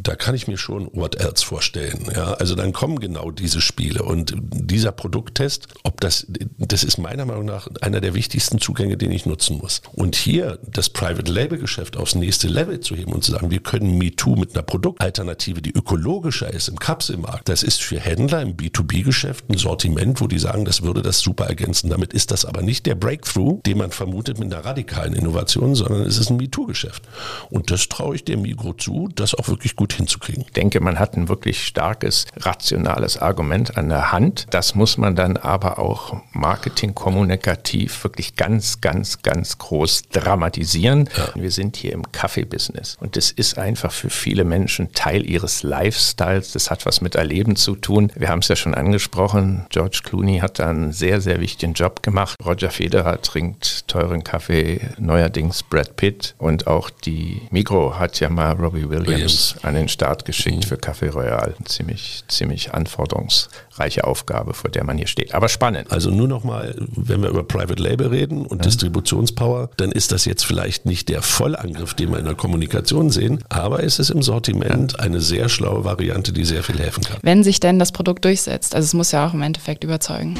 da 0.00 0.14
kann 0.14 0.34
ich 0.34 0.46
mir 0.48 0.58
schon 0.58 0.88
What 0.92 1.16
Else 1.16 1.44
vorstellen. 1.44 2.10
Ja, 2.14 2.34
also 2.34 2.54
dann 2.54 2.72
kommen 2.72 3.00
genau 3.00 3.30
diese 3.30 3.60
Spiele 3.60 4.02
und 4.02 4.34
dieser 4.38 4.92
Produkttest, 4.92 5.68
ob 5.82 6.00
das, 6.00 6.26
das 6.58 6.84
ist 6.84 6.98
meiner 6.98 7.24
Meinung 7.24 7.44
nach 7.44 7.68
einer 7.80 8.00
der 8.00 8.14
wichtigsten 8.14 8.58
Zugänge, 8.60 8.96
den 8.96 9.10
ich 9.10 9.26
nutzen 9.26 9.58
muss. 9.58 9.82
Und 9.92 10.16
hier 10.16 10.58
das 10.66 10.88
Private 10.90 11.30
Label 11.30 11.58
Geschäft 11.58 11.96
aufs 11.96 12.14
nächste 12.14 12.48
Level 12.48 12.80
zu 12.80 12.94
heben 12.94 13.12
und 13.12 13.24
zu 13.24 13.32
sagen, 13.32 13.50
wir 13.50 13.60
können 13.60 13.98
MeToo 13.98 14.36
mit 14.36 14.54
einer 14.54 14.62
Produktalternative, 14.62 15.62
die 15.62 15.72
ökologischer 15.72 16.52
ist 16.52 16.68
im 16.68 16.78
Kapselmarkt, 16.78 17.48
das 17.48 17.62
ist 17.62 17.82
für 17.82 17.98
Händler 17.98 18.42
im 18.42 18.56
B2B-Geschäft 18.56 19.46
ein 19.50 19.58
Sortiment, 19.58 20.20
wo 20.20 20.26
die 20.26 20.38
sagen, 20.38 20.64
das 20.64 20.82
würde 20.82 21.02
das 21.02 21.18
super 21.20 21.46
ergänzen. 21.46 21.90
Damit 21.90 22.12
ist 22.12 22.30
das 22.30 22.44
aber 22.44 22.62
nicht 22.62 22.86
der 22.86 22.94
Breakthrough, 22.94 23.62
den 23.64 23.78
man 23.78 23.90
vermutet 23.90 24.38
mit 24.38 24.52
einer 24.52 24.64
radikalen 24.64 25.14
Innovation, 25.14 25.74
sondern 25.74 26.02
es 26.02 26.18
ist 26.18 26.30
ein 26.30 26.36
MeToo-Geschäft. 26.36 27.02
Und 27.50 27.70
das 27.70 27.88
traue 27.88 28.14
ich 28.14 28.24
dem 28.24 28.42
Migro 28.42 28.72
zu, 28.74 29.08
das 29.14 29.34
auch 29.34 29.48
wirklich 29.48 29.76
gut 29.76 29.87
gut 29.88 29.94
hinzukriegen. 29.94 30.44
Ich 30.46 30.52
denke, 30.52 30.80
man 30.80 30.98
hat 30.98 31.16
ein 31.16 31.28
wirklich 31.28 31.66
starkes, 31.66 32.26
rationales 32.36 33.16
Argument 33.16 33.76
an 33.76 33.88
der 33.88 34.12
Hand. 34.12 34.46
Das 34.50 34.74
muss 34.74 34.98
man 34.98 35.16
dann 35.16 35.36
aber 35.36 35.78
auch 35.78 36.20
marketingkommunikativ 36.32 38.04
wirklich 38.04 38.36
ganz, 38.36 38.80
ganz, 38.80 39.22
ganz 39.22 39.56
groß 39.56 40.02
dramatisieren. 40.10 41.08
Ja. 41.16 41.28
Wir 41.34 41.50
sind 41.50 41.76
hier 41.76 41.92
im 41.92 42.12
Kaffee-Business 42.12 42.96
und 43.00 43.16
das 43.16 43.30
ist 43.30 43.56
einfach 43.56 43.92
für 43.92 44.10
viele 44.10 44.44
Menschen 44.44 44.92
Teil 44.92 45.28
ihres 45.28 45.62
Lifestyles. 45.62 46.52
Das 46.52 46.70
hat 46.70 46.84
was 46.84 47.00
mit 47.00 47.14
Erleben 47.14 47.56
zu 47.56 47.74
tun. 47.74 48.12
Wir 48.14 48.28
haben 48.28 48.40
es 48.40 48.48
ja 48.48 48.56
schon 48.56 48.74
angesprochen. 48.74 49.66
George 49.70 50.00
Clooney 50.04 50.40
hat 50.40 50.58
da 50.58 50.68
einen 50.68 50.92
sehr, 50.92 51.20
sehr 51.20 51.40
wichtigen 51.40 51.72
Job 51.72 52.02
gemacht. 52.02 52.36
Roger 52.44 52.70
Federer 52.70 53.22
trinkt 53.22 53.88
teuren 53.88 54.22
Kaffee, 54.22 54.80
neuerdings 54.98 55.62
Brad 55.62 55.96
Pitt 55.96 56.34
und 56.36 56.66
auch 56.66 56.90
die 56.90 57.40
Migro 57.50 57.98
hat 57.98 58.20
ja 58.20 58.28
mal 58.28 58.52
Robbie 58.52 58.88
Williams, 58.88 59.08
Williams. 59.08 59.56
an 59.62 59.77
den 59.78 59.88
Start 59.88 60.24
geschickt 60.24 60.64
für 60.64 60.76
Café 60.76 61.10
Royal. 61.10 61.54
Ziemlich, 61.64 62.24
ziemlich 62.28 62.74
anforderungsreiche 62.74 64.04
Aufgabe, 64.04 64.54
vor 64.54 64.70
der 64.70 64.84
man 64.84 64.98
hier 64.98 65.06
steht. 65.06 65.34
Aber 65.34 65.48
spannend. 65.48 65.90
Also 65.90 66.10
nur 66.10 66.28
nochmal, 66.28 66.74
wenn 66.78 67.22
wir 67.22 67.30
über 67.30 67.44
Private 67.44 67.82
Label 67.82 68.08
reden 68.08 68.46
und 68.46 68.58
ja. 68.58 68.64
Distributionspower, 68.64 69.70
dann 69.76 69.92
ist 69.92 70.12
das 70.12 70.24
jetzt 70.24 70.44
vielleicht 70.44 70.86
nicht 70.86 71.08
der 71.08 71.22
Vollangriff, 71.22 71.94
den 71.94 72.10
wir 72.10 72.18
in 72.18 72.24
der 72.24 72.34
Kommunikation 72.34 73.10
sehen, 73.10 73.42
aber 73.48 73.82
es 73.82 73.98
ist 73.98 74.10
im 74.10 74.22
Sortiment 74.22 74.92
ja. 74.92 74.98
eine 75.00 75.20
sehr 75.20 75.48
schlaue 75.48 75.84
Variante, 75.84 76.32
die 76.32 76.44
sehr 76.44 76.62
viel 76.62 76.78
helfen 76.78 77.04
kann. 77.04 77.18
Wenn 77.22 77.44
sich 77.44 77.60
denn 77.60 77.78
das 77.78 77.92
Produkt 77.92 78.24
durchsetzt, 78.24 78.74
also 78.74 78.84
es 78.84 78.94
muss 78.94 79.12
ja 79.12 79.26
auch 79.26 79.34
im 79.34 79.42
Endeffekt 79.42 79.84
überzeugen. 79.84 80.36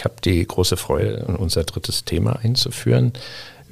Ich 0.00 0.04
habe 0.04 0.14
die 0.24 0.46
große 0.46 0.78
Freude, 0.78 1.26
unser 1.36 1.62
drittes 1.62 2.06
Thema 2.06 2.38
einzuführen. 2.42 3.12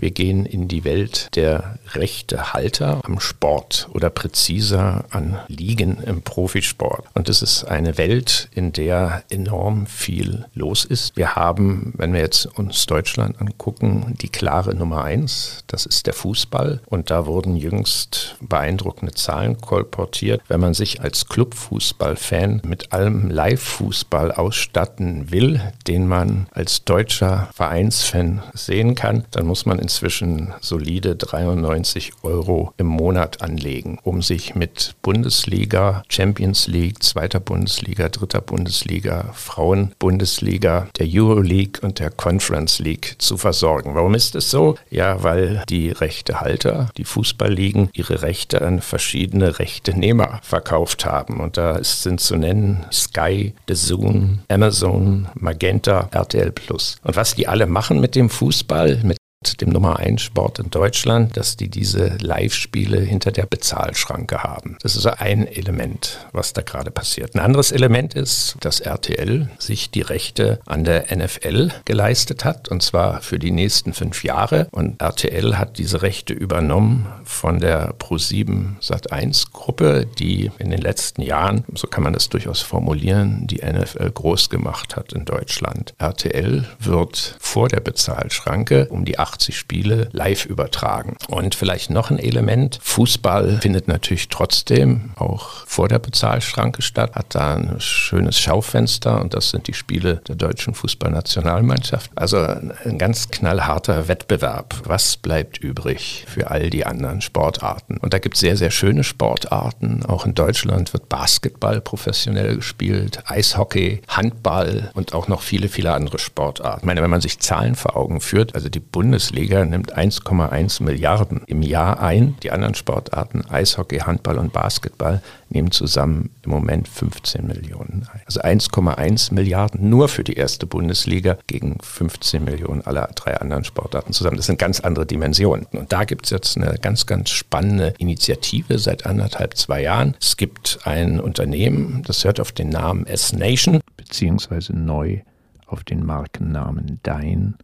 Wir 0.01 0.13
gehen 0.13 0.47
in 0.47 0.69
die 0.69 0.85
Welt 0.85 1.35
der 1.35 1.79
Rechtehalter 1.95 3.01
am 3.03 3.19
Sport 3.19 3.89
oder 3.93 4.11
präziser 4.11 5.05
an 5.11 5.41
Ligen 5.49 5.99
im 6.05 6.23
Profisport. 6.23 7.05
Und 7.15 7.29
es 7.29 7.43
ist 7.43 7.65
eine 7.65 7.99
Welt, 7.99 8.49
in 8.55 8.73
der 8.73 9.25
enorm 9.29 9.87
viel 9.87 10.47
los 10.55 10.85
ist. 10.85 11.17
Wir 11.17 11.35
haben, 11.35 11.93
wenn 11.97 12.13
wir 12.13 12.21
jetzt 12.21 12.47
uns 12.47 12.87
Deutschland 12.87 13.41
angucken, 13.41 14.15
die 14.21 14.29
klare 14.29 14.73
Nummer 14.77 15.03
eins. 15.03 15.65
Das 15.67 15.85
ist 15.85 16.07
der 16.07 16.15
Fußball. 16.15 16.81
Und 16.87 17.11
da 17.11 17.27
wurden 17.27 17.57
jüngst 17.57 18.37
beeindruckende 18.41 19.15
Zahlen 19.15 19.61
kolportiert. 19.61 20.43
Wenn 20.47 20.61
man 20.61 20.75
sich 20.75 21.01
als 21.01 21.27
Clubfußballfan 21.27 22.63
mit 22.65 22.93
allem 22.93 23.31
Live-Fußball 23.31 24.31
ausstatten 24.31 25.33
will, 25.33 25.61
den 25.89 26.07
man 26.07 26.47
als 26.53 26.85
deutscher 26.85 27.49
Vereinsfan 27.53 28.43
sehen 28.55 28.95
kann, 28.95 29.25
dann 29.33 29.45
muss 29.45 29.67
man 29.67 29.81
inzwischen 29.89 30.53
solide 30.61 31.17
93 31.17 32.13
Euro 32.23 32.75
im 32.77 32.87
Monat 32.87 33.41
anlegen, 33.41 33.99
um 34.03 34.21
sich 34.21 34.55
mit 34.55 34.95
Bundesliga, 35.01 36.03
Champions 36.11 36.67
League, 36.67 37.03
zweiter 37.03 37.41
Bundesliga, 37.41 38.11
dritter 38.11 38.43
Bundesliga, 38.43 39.31
Frauen-Bundesliga, 39.33 40.89
der 40.99 41.07
Euroleague 41.09 41.81
und 41.81 42.01
der 42.01 42.11
Conference 42.11 42.81
League 42.81 43.15
zu 43.17 43.39
versorgen. 43.39 43.95
Warum 43.95 44.15
ist 44.15 44.35
es 44.35 44.51
so? 44.51 44.77
Ja, 44.91 45.23
weil 45.23 45.65
die 45.71 45.89
Rechtehalter, 45.89 46.91
die 46.99 47.05
Fußballligen, 47.05 47.89
ihre 47.95 48.21
Rechte 48.21 48.61
an 48.61 48.83
verschiedene 48.83 49.59
Rechtenehmer 49.59 50.41
verkauft 50.43 51.07
haben. 51.07 51.41
Und 51.41 51.57
da 51.57 51.83
sind 51.83 52.21
zu 52.21 52.37
nennen 52.37 52.85
Sky, 52.93 53.55
The 53.67 53.75
Zoom, 53.75 54.41
Amazon, 54.49 55.29
Magenta, 55.35 56.11
RTL 56.13 56.53
Plus. 56.53 56.97
Und 57.05 57.17
was 57.17 57.35
die 57.35 57.49
alle 57.49 57.67
machen 57.67 58.01
mit 58.01 58.15
dem 58.17 58.29
Fußball, 58.29 59.01
mit 59.03 59.18
dem 59.61 59.69
Nummer 59.71 59.99
1 60.01 60.21
Sport 60.21 60.59
in 60.59 60.71
Deutschland, 60.71 61.37
dass 61.37 61.57
die 61.57 61.69
diese 61.69 62.17
Live-Spiele 62.21 63.01
hinter 63.01 63.31
der 63.31 63.47
Bezahlschranke 63.47 64.43
haben. 64.43 64.77
Das 64.83 64.97
ist 64.97 65.07
ein 65.07 65.47
Element, 65.47 66.27
was 66.33 66.53
da 66.53 66.63
gerade 66.63 66.91
passiert. 66.91 67.35
Ein 67.35 67.41
anderes 67.41 67.71
Element 67.71 68.15
ist, 68.15 68.57
dass 68.61 68.81
RTL 68.81 69.49
sich 69.59 69.91
die 69.91 70.01
Rechte 70.01 70.61
an 70.67 70.83
der 70.83 71.17
NFL 71.17 71.71
geleistet 71.85 72.45
hat, 72.45 72.69
und 72.69 72.83
zwar 72.83 73.23
für 73.23 73.39
die 73.39 73.53
nächsten 73.53 73.93
fünf 73.93 74.25
Jahre. 74.25 74.67
Und 74.73 75.01
RTL 75.01 75.57
hat 75.57 75.79
diese 75.79 76.03
Rechte 76.03 76.35
übernommen 76.35 77.07
von 77.25 77.61
der 77.61 77.95
Pro7 77.95 78.81
Sat1 78.81 79.53
Gruppe, 79.53 80.07
die 80.19 80.51
in 80.59 80.71
den 80.71 80.81
letzten 80.81 81.23
Jahren, 81.23 81.65
so 81.75 81.87
kann 81.87 82.03
man 82.03 82.13
das 82.13 82.29
durchaus 82.29 82.61
formulieren, 82.61 83.47
die 83.47 83.63
NFL 83.65 84.11
groß 84.11 84.51
gemacht 84.51 84.97
hat 84.97 85.13
in 85.13 85.25
Deutschland. 85.25 85.95
RTL 85.99 86.65
wird 86.81 87.37
vor 87.39 87.69
der 87.69 87.81
Bezahlschranke 87.81 88.89
um 88.89 89.05
die 89.05 89.19
80 89.29 89.57
Spiele 89.57 90.09
live 90.13 90.47
übertragen. 90.47 91.17
Und 91.29 91.55
vielleicht 91.55 91.91
noch 91.91 92.11
ein 92.11 92.19
Element, 92.19 92.79
Fußball 92.83 93.59
findet 93.61 93.89
natürlich 93.89 94.29
trotzdem 94.29 95.11
auch 95.17 95.67
vor 95.67 95.89
der 95.89 95.99
Bezahlschranke 95.99 96.83
statt, 96.83 97.15
hat 97.15 97.35
da 97.35 97.55
ein 97.55 97.81
schönes 97.81 98.39
Schaufenster 98.39 99.21
und 99.21 99.35
das 99.35 99.51
sind 99.51 99.69
die 99.69 99.75
Spiele 99.75 100.23
der 100.29 100.37
deutschen 100.37 100.75
Fußballnationalmannschaft. 100.75 102.11
Also 102.15 102.39
ein 102.39 102.99
ganz 102.99 103.29
knallharter 103.29 104.09
Wettbewerb. 104.09 104.75
Was 104.85 105.17
bleibt 105.17 105.59
übrig 105.59 106.25
für 106.29 106.51
all 106.51 106.71
die 106.71 106.87
anderen 106.87 107.21
Sportarten? 107.21 107.99
Und 107.99 108.15
da 108.15 108.19
gibt 108.19 108.37
es 108.37 108.41
sehr, 108.41 108.57
sehr 108.57 108.71
schöne 108.71 109.05
Sportarten. 109.05 110.05
Auch 110.07 110.25
in 110.25 110.35
Deutschland 110.35 110.93
wird 110.93 111.09
Basketball 111.09 111.81
professionell 111.81 112.57
gespielt, 112.57 113.23
Eishockey, 113.27 114.03
Handball 114.09 114.91
und 114.95 115.15
auch 115.15 115.29
noch 115.29 115.43
viele, 115.43 115.69
viele 115.69 115.93
andere 115.93 116.19
Sportarten. 116.19 116.81
Ich 116.81 116.87
meine, 116.87 117.03
wenn 117.03 117.11
man 117.11 117.21
sich 117.21 117.39
Zahlen 117.41 117.75
vor 117.75 117.97
Augen 117.97 118.21
führt, 118.21 118.55
also 118.55 118.69
die 118.69 118.81
Bundes 118.81 119.18
Bundesliga 119.19 119.65
nimmt 119.65 119.99
1,1 119.99 120.81
Milliarden 120.85 121.43
im 121.49 121.61
Jahr 121.63 122.01
ein. 122.01 122.37
Die 122.45 122.53
anderen 122.53 122.77
Sportarten, 122.77 123.45
Eishockey, 123.51 123.99
Handball 123.99 124.39
und 124.39 124.53
Basketball, 124.53 125.23
nehmen 125.49 125.73
zusammen 125.73 126.31
im 126.45 126.53
Moment 126.53 126.87
15 126.87 127.45
Millionen 127.45 128.07
ein. 128.13 128.21
Also 128.27 128.41
1,1 128.43 129.35
Milliarden 129.35 129.91
nur 129.91 130.09
für 130.09 130.23
die 130.23 130.35
erste 130.35 130.67
Bundesliga 130.67 131.37
gegen 131.49 131.79
15 131.83 132.45
Millionen 132.45 132.83
aller 132.83 133.11
drei 133.17 133.37
anderen 133.41 133.65
Sportarten 133.65 134.13
zusammen. 134.13 134.37
Das 134.37 134.47
sind 134.47 134.61
ganz 134.61 134.79
andere 134.79 135.05
Dimensionen. 135.05 135.67
Und 135.73 135.93
da 135.93 136.05
gibt 136.05 136.27
es 136.27 136.31
jetzt 136.31 136.57
eine 136.57 136.79
ganz, 136.79 137.07
ganz 137.07 137.31
spannende 137.31 137.95
Initiative 137.99 138.79
seit 138.79 139.05
anderthalb, 139.05 139.57
zwei 139.57 139.83
Jahren. 139.83 140.15
Es 140.21 140.37
gibt 140.37 140.79
ein 140.85 141.19
Unternehmen, 141.19 142.05
das 142.07 142.25
hört 142.25 142.39
auf 142.39 142.53
den 142.53 142.69
Namen 142.69 143.05
S-Nation. 143.05 143.81
Beziehungsweise 143.97 144.75
neu 144.75 145.23
auf 145.67 145.83
den 145.83 146.07
Markennamen 146.07 147.01
Dein 147.03 147.57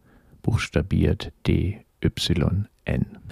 buchstabiert 0.45 1.33
DYN. 1.47 1.87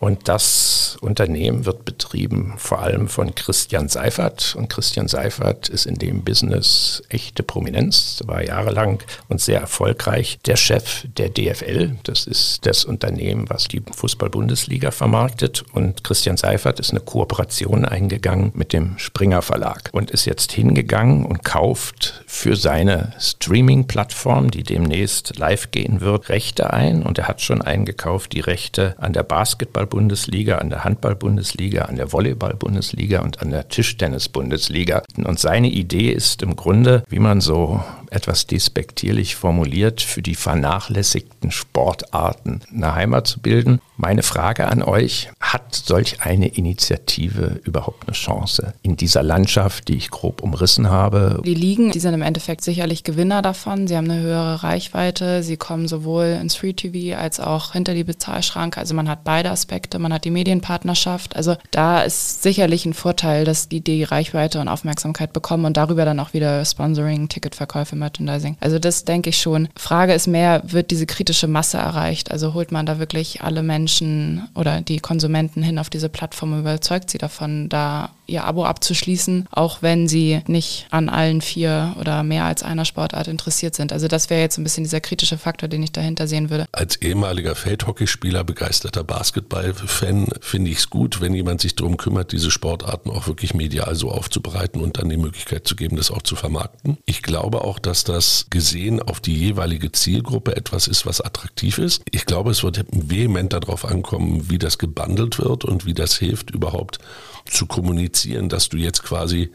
Und 0.03 0.27
das 0.27 0.97
Unternehmen 0.99 1.65
wird 1.65 1.85
betrieben 1.85 2.55
vor 2.57 2.79
allem 2.79 3.07
von 3.07 3.35
Christian 3.35 3.87
Seifert. 3.87 4.53
Und 4.53 4.67
Christian 4.67 5.07
Seifert 5.07 5.69
ist 5.69 5.85
in 5.85 5.95
dem 5.95 6.25
Business 6.25 7.01
echte 7.07 7.41
Prominenz, 7.41 8.21
war 8.25 8.43
jahrelang 8.43 9.01
und 9.29 9.39
sehr 9.39 9.61
erfolgreich 9.61 10.39
der 10.45 10.57
Chef 10.57 11.05
der 11.15 11.29
DFL. 11.29 11.95
Das 12.03 12.27
ist 12.27 12.65
das 12.65 12.83
Unternehmen, 12.83 13.49
was 13.49 13.69
die 13.69 13.81
Fußball-Bundesliga 13.95 14.91
vermarktet. 14.91 15.63
Und 15.71 16.03
Christian 16.03 16.35
Seifert 16.35 16.81
ist 16.81 16.91
eine 16.91 16.99
Kooperation 16.99 17.85
eingegangen 17.85 18.51
mit 18.55 18.73
dem 18.73 18.97
Springer 18.97 19.41
Verlag 19.41 19.89
und 19.93 20.11
ist 20.11 20.25
jetzt 20.25 20.51
hingegangen 20.51 21.25
und 21.25 21.45
kauft 21.45 22.25
für 22.27 22.57
seine 22.57 23.13
Streaming-Plattform, 23.19 24.51
die 24.51 24.63
demnächst 24.63 25.37
live 25.37 25.71
gehen 25.71 26.01
wird, 26.01 26.27
Rechte 26.27 26.73
ein. 26.73 27.03
Und 27.03 27.19
er 27.19 27.29
hat 27.29 27.39
schon 27.39 27.61
eingekauft, 27.61 28.33
die 28.33 28.41
Rechte 28.41 28.95
an 28.97 29.13
der 29.13 29.23
Basketball 29.23 29.87
Bundesliga, 29.93 30.57
an 30.57 30.71
der 30.71 30.83
Handball-Bundesliga, 30.83 31.83
an 31.83 31.97
der 31.97 32.11
Volleyball-Bundesliga 32.11 33.21
und 33.21 33.43
an 33.43 33.51
der 33.51 33.67
Tischtennis-Bundesliga. 33.67 35.03
Und 35.23 35.39
seine 35.39 35.69
Idee 35.69 36.09
ist 36.09 36.41
im 36.41 36.55
Grunde, 36.55 37.03
wie 37.09 37.19
man 37.19 37.41
so 37.41 37.83
etwas 38.13 38.47
despektierlich 38.47 39.35
formuliert, 39.35 40.01
für 40.01 40.21
die 40.21 40.35
vernachlässigten 40.35 41.51
Sportarten 41.51 42.61
eine 42.73 42.95
Heimat 42.95 43.27
zu 43.27 43.39
bilden. 43.39 43.79
Meine 43.97 44.23
Frage 44.23 44.67
an 44.67 44.81
euch, 44.81 45.29
hat 45.39 45.75
solch 45.75 46.21
eine 46.21 46.47
Initiative 46.47 47.61
überhaupt 47.63 48.07
eine 48.07 48.15
Chance 48.15 48.73
in 48.81 48.97
dieser 48.97 49.23
Landschaft, 49.23 49.87
die 49.87 49.95
ich 49.95 50.09
grob 50.09 50.41
umrissen 50.41 50.89
habe? 50.89 51.41
Die 51.45 51.53
Ligen, 51.53 51.91
die 51.91 51.99
sind 51.99 52.13
im 52.13 52.21
Endeffekt 52.21 52.63
sicherlich 52.63 53.03
Gewinner 53.03 53.41
davon. 53.41 53.87
Sie 53.87 53.95
haben 53.95 54.09
eine 54.09 54.21
höhere 54.21 54.63
Reichweite, 54.63 55.43
sie 55.43 55.57
kommen 55.57 55.87
sowohl 55.87 56.37
ins 56.41 56.55
Free 56.55 56.73
TV 56.73 57.17
als 57.17 57.39
auch 57.39 57.73
hinter 57.73 57.93
die 57.93 58.03
Bezahlschranke. 58.03 58.79
Also 58.79 58.93
man 58.95 59.07
hat 59.07 59.23
beide 59.23 59.51
Aspekte, 59.51 59.99
man 59.99 60.13
hat 60.13 60.25
die 60.25 60.31
Medienpartnerschaft. 60.31 61.35
Also 61.35 61.55
da 61.71 62.01
ist 62.01 62.43
sicherlich 62.43 62.85
ein 62.85 62.93
Vorteil, 62.93 63.45
dass 63.45 63.69
die 63.69 63.81
die 63.81 64.03
Reichweite 64.03 64.59
und 64.59 64.67
Aufmerksamkeit 64.67 65.33
bekommen 65.33 65.65
und 65.65 65.77
darüber 65.77 66.05
dann 66.05 66.19
auch 66.19 66.33
wieder 66.33 66.65
Sponsoring, 66.65 67.29
Ticketverkäufe, 67.29 67.95
Merchandising. 68.03 68.57
Also 68.59 68.79
das 68.79 69.05
denke 69.05 69.29
ich 69.29 69.37
schon. 69.37 69.69
Frage 69.75 70.13
ist 70.13 70.27
mehr, 70.27 70.61
wird 70.65 70.91
diese 70.91 71.05
kritische 71.05 71.47
Masse 71.47 71.77
erreicht? 71.77 72.31
Also 72.31 72.53
holt 72.53 72.71
man 72.71 72.85
da 72.85 72.99
wirklich 72.99 73.41
alle 73.41 73.63
Menschen 73.63 74.47
oder 74.55 74.81
die 74.81 74.99
Konsumenten 74.99 75.63
hin 75.63 75.79
auf 75.79 75.89
diese 75.89 76.09
Plattform, 76.09 76.59
überzeugt 76.59 77.09
sie 77.09 77.17
davon, 77.17 77.69
da 77.69 78.11
ihr 78.33 78.43
Abo 78.43 78.65
abzuschließen, 78.65 79.47
auch 79.51 79.81
wenn 79.81 80.07
sie 80.07 80.41
nicht 80.47 80.87
an 80.89 81.07
allen 81.07 81.41
vier 81.41 81.95
oder 81.99 82.23
mehr 82.23 82.45
als 82.45 82.63
einer 82.63 82.85
Sportart 82.85 83.27
interessiert 83.27 83.75
sind. 83.75 83.93
Also 83.93 84.07
das 84.07 84.29
wäre 84.29 84.41
jetzt 84.41 84.57
ein 84.57 84.63
bisschen 84.63 84.83
dieser 84.83 84.99
kritische 84.99 85.37
Faktor, 85.37 85.69
den 85.69 85.83
ich 85.83 85.91
dahinter 85.91 86.27
sehen 86.27 86.49
würde. 86.49 86.65
Als 86.71 86.97
ehemaliger 86.97 87.55
Feldhockeyspieler, 87.55 88.43
begeisterter 88.43 89.03
Basketball-Fan 89.03 90.27
finde 90.41 90.71
ich 90.71 90.79
es 90.79 90.89
gut, 90.89 91.21
wenn 91.21 91.33
jemand 91.33 91.61
sich 91.61 91.75
darum 91.75 91.97
kümmert, 91.97 92.31
diese 92.31 92.51
Sportarten 92.51 93.09
auch 93.09 93.27
wirklich 93.27 93.53
medial 93.53 93.95
so 93.95 94.11
aufzubereiten 94.11 94.81
und 94.81 94.97
dann 94.97 95.09
die 95.09 95.17
Möglichkeit 95.17 95.67
zu 95.67 95.75
geben, 95.75 95.95
das 95.95 96.11
auch 96.11 96.23
zu 96.23 96.35
vermarkten. 96.35 96.97
Ich 97.05 97.21
glaube 97.21 97.63
auch, 97.63 97.79
dass 97.79 98.03
das 98.03 98.47
gesehen 98.49 99.01
auf 99.01 99.19
die 99.19 99.35
jeweilige 99.35 99.91
Zielgruppe 99.91 100.55
etwas 100.55 100.87
ist, 100.87 101.05
was 101.05 101.21
attraktiv 101.21 101.77
ist. 101.77 102.01
Ich 102.11 102.25
glaube, 102.25 102.51
es 102.51 102.63
wird 102.63 102.83
vehement 102.91 103.53
darauf 103.53 103.85
ankommen, 103.85 104.49
wie 104.49 104.57
das 104.57 104.77
gebundelt 104.79 105.37
wird 105.39 105.65
und 105.65 105.85
wie 105.85 105.93
das 105.93 106.15
hilft, 106.17 106.51
überhaupt 106.51 106.99
zu 107.45 107.65
kommunizieren, 107.65 108.49
dass 108.49 108.69
du 108.69 108.77
jetzt 108.77 109.03
quasi 109.03 109.51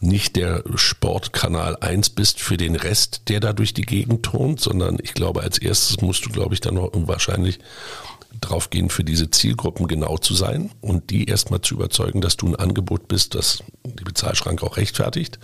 nicht 0.00 0.36
der 0.36 0.64
Sportkanal 0.74 1.76
1 1.76 2.10
bist 2.10 2.40
für 2.40 2.56
den 2.56 2.74
Rest, 2.74 3.22
der 3.28 3.40
da 3.40 3.52
durch 3.52 3.74
die 3.74 3.82
Gegend 3.82 4.22
turnt, 4.22 4.60
sondern 4.60 4.98
ich 5.02 5.12
glaube, 5.12 5.42
als 5.42 5.58
erstes 5.58 6.00
musst 6.00 6.24
du, 6.24 6.30
glaube 6.30 6.54
ich, 6.54 6.60
dann 6.60 6.76
wahrscheinlich 6.76 7.58
drauf 8.40 8.70
gehen, 8.70 8.88
für 8.88 9.04
diese 9.04 9.30
Zielgruppen 9.30 9.86
genau 9.86 10.16
zu 10.16 10.34
sein 10.34 10.70
und 10.80 11.10
die 11.10 11.26
erstmal 11.26 11.60
zu 11.60 11.74
überzeugen, 11.74 12.20
dass 12.20 12.36
du 12.36 12.46
ein 12.46 12.56
Angebot 12.56 13.08
bist, 13.08 13.34
das 13.34 13.62
die 13.84 14.04
Bezahlschranke 14.04 14.64
auch 14.64 14.76
rechtfertigt. 14.78 15.38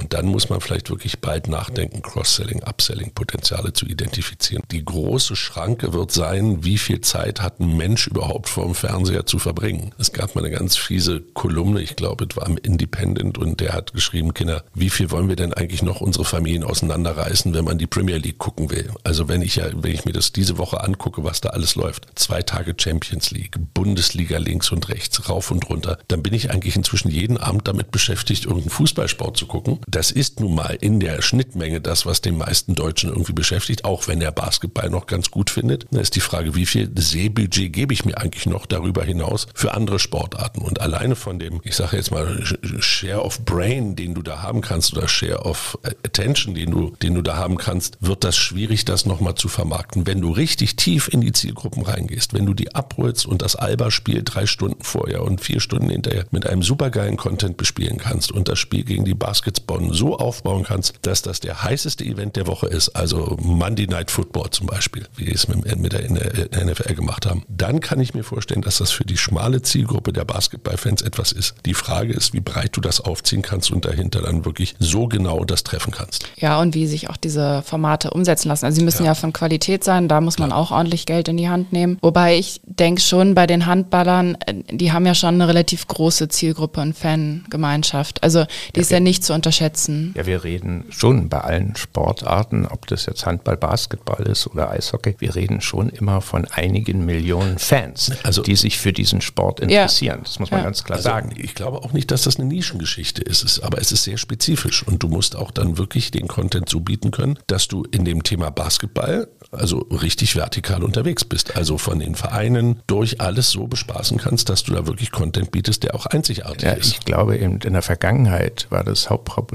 Und 0.00 0.14
dann 0.14 0.26
muss 0.26 0.48
man 0.48 0.62
vielleicht 0.62 0.88
wirklich 0.88 1.20
bald 1.20 1.46
nachdenken, 1.46 2.00
Cross-Selling, 2.00 2.62
Upselling-Potenziale 2.62 3.74
zu 3.74 3.84
identifizieren. 3.84 4.62
Die 4.70 4.82
große 4.82 5.36
Schranke 5.36 5.92
wird 5.92 6.10
sein, 6.10 6.64
wie 6.64 6.78
viel 6.78 7.02
Zeit 7.02 7.42
hat 7.42 7.60
ein 7.60 7.76
Mensch 7.76 8.06
überhaupt 8.06 8.48
vor 8.48 8.64
dem 8.64 8.74
Fernseher 8.74 9.26
zu 9.26 9.38
verbringen. 9.38 9.92
Es 9.98 10.14
gab 10.14 10.34
mal 10.34 10.42
eine 10.42 10.56
ganz 10.56 10.78
fiese 10.78 11.20
Kolumne, 11.34 11.82
ich 11.82 11.96
glaube, 11.96 12.26
es 12.28 12.34
war 12.34 12.46
im 12.46 12.56
Independent 12.56 13.36
und 13.36 13.60
der 13.60 13.74
hat 13.74 13.92
geschrieben, 13.92 14.32
Kinder, 14.32 14.64
wie 14.72 14.88
viel 14.88 15.10
wollen 15.10 15.28
wir 15.28 15.36
denn 15.36 15.52
eigentlich 15.52 15.82
noch 15.82 16.00
unsere 16.00 16.24
Familien 16.24 16.64
auseinanderreißen, 16.64 17.52
wenn 17.52 17.66
man 17.66 17.76
die 17.76 17.86
Premier 17.86 18.16
League 18.16 18.38
gucken 18.38 18.70
will? 18.70 18.90
Also 19.04 19.28
wenn 19.28 19.42
ich 19.42 19.56
ja, 19.56 19.66
wenn 19.74 19.92
ich 19.92 20.06
mir 20.06 20.12
das 20.12 20.32
diese 20.32 20.56
Woche 20.56 20.82
angucke, 20.82 21.24
was 21.24 21.42
da 21.42 21.50
alles 21.50 21.74
läuft, 21.74 22.06
zwei 22.14 22.40
Tage 22.40 22.74
Champions 22.74 23.32
League, 23.32 23.58
Bundesliga 23.74 24.38
links 24.38 24.72
und 24.72 24.88
rechts, 24.88 25.28
rauf 25.28 25.50
und 25.50 25.68
runter, 25.68 25.98
dann 26.08 26.22
bin 26.22 26.32
ich 26.32 26.50
eigentlich 26.50 26.76
inzwischen 26.76 27.10
jeden 27.10 27.36
Abend 27.36 27.68
damit 27.68 27.90
beschäftigt, 27.90 28.46
irgendeinen 28.46 28.70
Fußballsport 28.70 29.36
zu 29.36 29.44
gucken. 29.44 29.80
Das 29.90 30.12
ist 30.12 30.38
nun 30.38 30.54
mal 30.54 30.78
in 30.80 31.00
der 31.00 31.20
Schnittmenge 31.20 31.80
das, 31.80 32.06
was 32.06 32.20
den 32.20 32.38
meisten 32.38 32.76
Deutschen 32.76 33.10
irgendwie 33.10 33.32
beschäftigt, 33.32 33.84
auch 33.84 34.06
wenn 34.06 34.20
er 34.20 34.30
Basketball 34.30 34.88
noch 34.88 35.06
ganz 35.06 35.32
gut 35.32 35.50
findet. 35.50 35.86
Da 35.90 35.98
ist 35.98 36.14
die 36.14 36.20
Frage, 36.20 36.54
wie 36.54 36.66
viel 36.66 36.88
Sehbudget 36.94 37.72
gebe 37.72 37.92
ich 37.92 38.04
mir 38.04 38.16
eigentlich 38.16 38.46
noch 38.46 38.66
darüber 38.66 39.02
hinaus 39.02 39.48
für 39.52 39.74
andere 39.74 39.98
Sportarten? 39.98 40.60
Und 40.60 40.80
alleine 40.80 41.16
von 41.16 41.40
dem, 41.40 41.60
ich 41.64 41.74
sage 41.74 41.96
jetzt 41.96 42.12
mal, 42.12 42.40
Share 42.78 43.22
of 43.22 43.44
Brain, 43.44 43.96
den 43.96 44.14
du 44.14 44.22
da 44.22 44.42
haben 44.42 44.60
kannst, 44.60 44.96
oder 44.96 45.08
Share 45.08 45.40
of 45.40 45.76
Attention, 45.82 46.54
den 46.54 46.70
du, 46.70 46.94
den 47.02 47.14
du 47.14 47.22
da 47.22 47.36
haben 47.36 47.56
kannst, 47.56 47.98
wird 48.00 48.22
das 48.22 48.36
schwierig, 48.36 48.84
das 48.84 49.06
nochmal 49.06 49.34
zu 49.34 49.48
vermarkten. 49.48 50.06
Wenn 50.06 50.20
du 50.20 50.30
richtig 50.30 50.76
tief 50.76 51.08
in 51.08 51.20
die 51.20 51.32
Zielgruppen 51.32 51.82
reingehst, 51.82 52.32
wenn 52.32 52.46
du 52.46 52.54
die 52.54 52.76
abholst 52.76 53.26
und 53.26 53.42
das 53.42 53.56
Alba-Spiel 53.56 54.22
drei 54.22 54.46
Stunden 54.46 54.84
vorher 54.84 55.24
und 55.24 55.40
vier 55.40 55.58
Stunden 55.58 55.90
hinterher 55.90 56.26
mit 56.30 56.46
einem 56.46 56.62
supergeilen 56.62 57.16
Content 57.16 57.56
bespielen 57.56 57.98
kannst 57.98 58.30
und 58.30 58.46
das 58.46 58.60
Spiel 58.60 58.84
gegen 58.84 59.04
die 59.04 59.14
Baskets 59.14 59.58
Bonn 59.70 59.92
so 59.92 60.18
aufbauen 60.18 60.64
kannst, 60.64 60.94
dass 61.02 61.22
das 61.22 61.38
der 61.38 61.62
heißeste 61.62 62.04
Event 62.04 62.34
der 62.34 62.48
Woche 62.48 62.66
ist, 62.66 62.88
also 62.96 63.36
Monday 63.40 63.86
Night 63.86 64.10
Football 64.10 64.50
zum 64.50 64.66
Beispiel, 64.66 65.06
wie 65.14 65.28
wir 65.28 65.34
es 65.34 65.46
mit, 65.46 65.92
der 65.92 66.64
NFL 66.64 66.94
gemacht 66.94 67.24
haben, 67.24 67.44
dann 67.48 67.78
kann 67.78 68.00
ich 68.00 68.12
mir 68.12 68.24
vorstellen, 68.24 68.62
dass 68.62 68.78
das 68.78 68.90
für 68.90 69.04
die 69.04 69.16
schmale 69.16 69.62
Zielgruppe 69.62 70.12
der 70.12 70.24
Basketballfans 70.24 71.02
etwas 71.02 71.30
ist. 71.30 71.54
Die 71.66 71.74
Frage 71.74 72.12
ist, 72.12 72.32
wie 72.32 72.40
breit 72.40 72.70
du 72.72 72.80
das 72.80 73.00
aufziehen 73.00 73.42
kannst 73.42 73.70
und 73.70 73.84
dahinter 73.84 74.22
dann 74.22 74.44
wirklich 74.44 74.74
so 74.80 75.06
genau 75.06 75.44
das 75.44 75.62
treffen 75.62 75.92
kannst. 75.92 76.24
Ja, 76.36 76.60
und 76.60 76.74
wie 76.74 76.88
sich 76.88 77.08
auch 77.08 77.16
diese 77.16 77.62
Formate 77.62 78.10
umsetzen 78.10 78.48
lassen. 78.48 78.64
Also 78.64 78.80
sie 78.80 78.84
müssen 78.84 79.04
ja, 79.04 79.12
ja 79.12 79.14
von 79.14 79.32
Qualität 79.32 79.84
sein, 79.84 80.08
da 80.08 80.20
muss 80.20 80.40
man 80.40 80.50
auch 80.50 80.72
ordentlich 80.72 81.06
Geld 81.06 81.28
in 81.28 81.36
die 81.36 81.48
Hand 81.48 81.72
nehmen. 81.72 81.96
Wobei 82.02 82.36
ich 82.36 82.60
denke 82.64 83.02
schon 83.02 83.36
bei 83.36 83.46
den 83.46 83.66
Handballern, 83.66 84.36
äh, 84.46 84.54
die 84.68 84.90
haben 84.90 85.06
ja 85.06 85.14
schon 85.14 85.34
eine 85.34 85.46
relativ 85.46 85.86
große 85.86 86.26
Zielgruppe 86.28 86.80
und 86.80 86.98
Fangemeinschaft. 86.98 88.24
Also 88.24 88.46
die 88.74 88.80
ja, 88.80 88.82
ist 88.82 88.90
ja 88.90 88.98
nicht 88.98 89.22
zu 89.22 89.32
unterschätzen. 89.60 90.14
Ja, 90.16 90.26
wir 90.26 90.44
reden 90.44 90.84
schon 90.90 91.28
bei 91.28 91.40
allen 91.40 91.76
Sportarten, 91.76 92.66
ob 92.66 92.86
das 92.86 93.06
jetzt 93.06 93.26
Handball, 93.26 93.56
Basketball 93.56 94.26
ist 94.26 94.46
oder 94.46 94.70
Eishockey, 94.70 95.16
wir 95.18 95.34
reden 95.34 95.60
schon 95.60 95.88
immer 95.90 96.20
von 96.20 96.46
einigen 96.46 97.04
Millionen 97.04 97.58
Fans, 97.58 98.12
also, 98.22 98.42
die 98.42 98.56
sich 98.56 98.78
für 98.78 98.92
diesen 98.92 99.20
Sport 99.20 99.60
interessieren. 99.60 100.18
Ja. 100.18 100.24
Das 100.24 100.38
muss 100.38 100.50
man 100.50 100.62
ganz 100.62 100.84
klar 100.84 100.96
also, 100.98 101.08
sagen. 101.08 101.34
Ich 101.36 101.54
glaube 101.54 101.78
auch 101.78 101.92
nicht, 101.92 102.10
dass 102.10 102.22
das 102.22 102.38
eine 102.38 102.48
Nischengeschichte 102.48 103.22
ist, 103.22 103.60
aber 103.60 103.78
es 103.80 103.92
ist 103.92 104.04
sehr 104.04 104.18
spezifisch 104.18 104.86
und 104.86 105.02
du 105.02 105.08
musst 105.08 105.36
auch 105.36 105.50
dann 105.50 105.78
wirklich 105.78 106.10
den 106.10 106.28
Content 106.28 106.68
so 106.68 106.80
bieten 106.80 107.10
können, 107.10 107.38
dass 107.46 107.68
du 107.68 107.84
in 107.90 108.04
dem 108.04 108.22
Thema 108.22 108.50
Basketball 108.50 109.28
also 109.52 109.78
richtig 109.90 110.36
vertikal 110.36 110.84
unterwegs 110.84 111.24
bist. 111.24 111.56
Also 111.56 111.78
von 111.78 111.98
den 111.98 112.14
Vereinen 112.14 112.80
durch 112.86 113.20
alles 113.20 113.50
so 113.50 113.66
bespaßen 113.66 114.18
kannst, 114.18 114.48
dass 114.48 114.62
du 114.62 114.72
da 114.72 114.86
wirklich 114.86 115.10
Content 115.10 115.50
bietest, 115.50 115.82
der 115.82 115.94
auch 115.94 116.06
einzigartig 116.06 116.62
ja, 116.62 116.72
ist. 116.72 116.92
Ich 116.92 117.00
glaube 117.00 117.36
eben 117.36 117.58
in 117.60 117.72
der 117.72 117.82
Vergangenheit 117.82 118.66
war 118.70 118.84
das 118.84 119.10
Hauptproblem, 119.10 119.49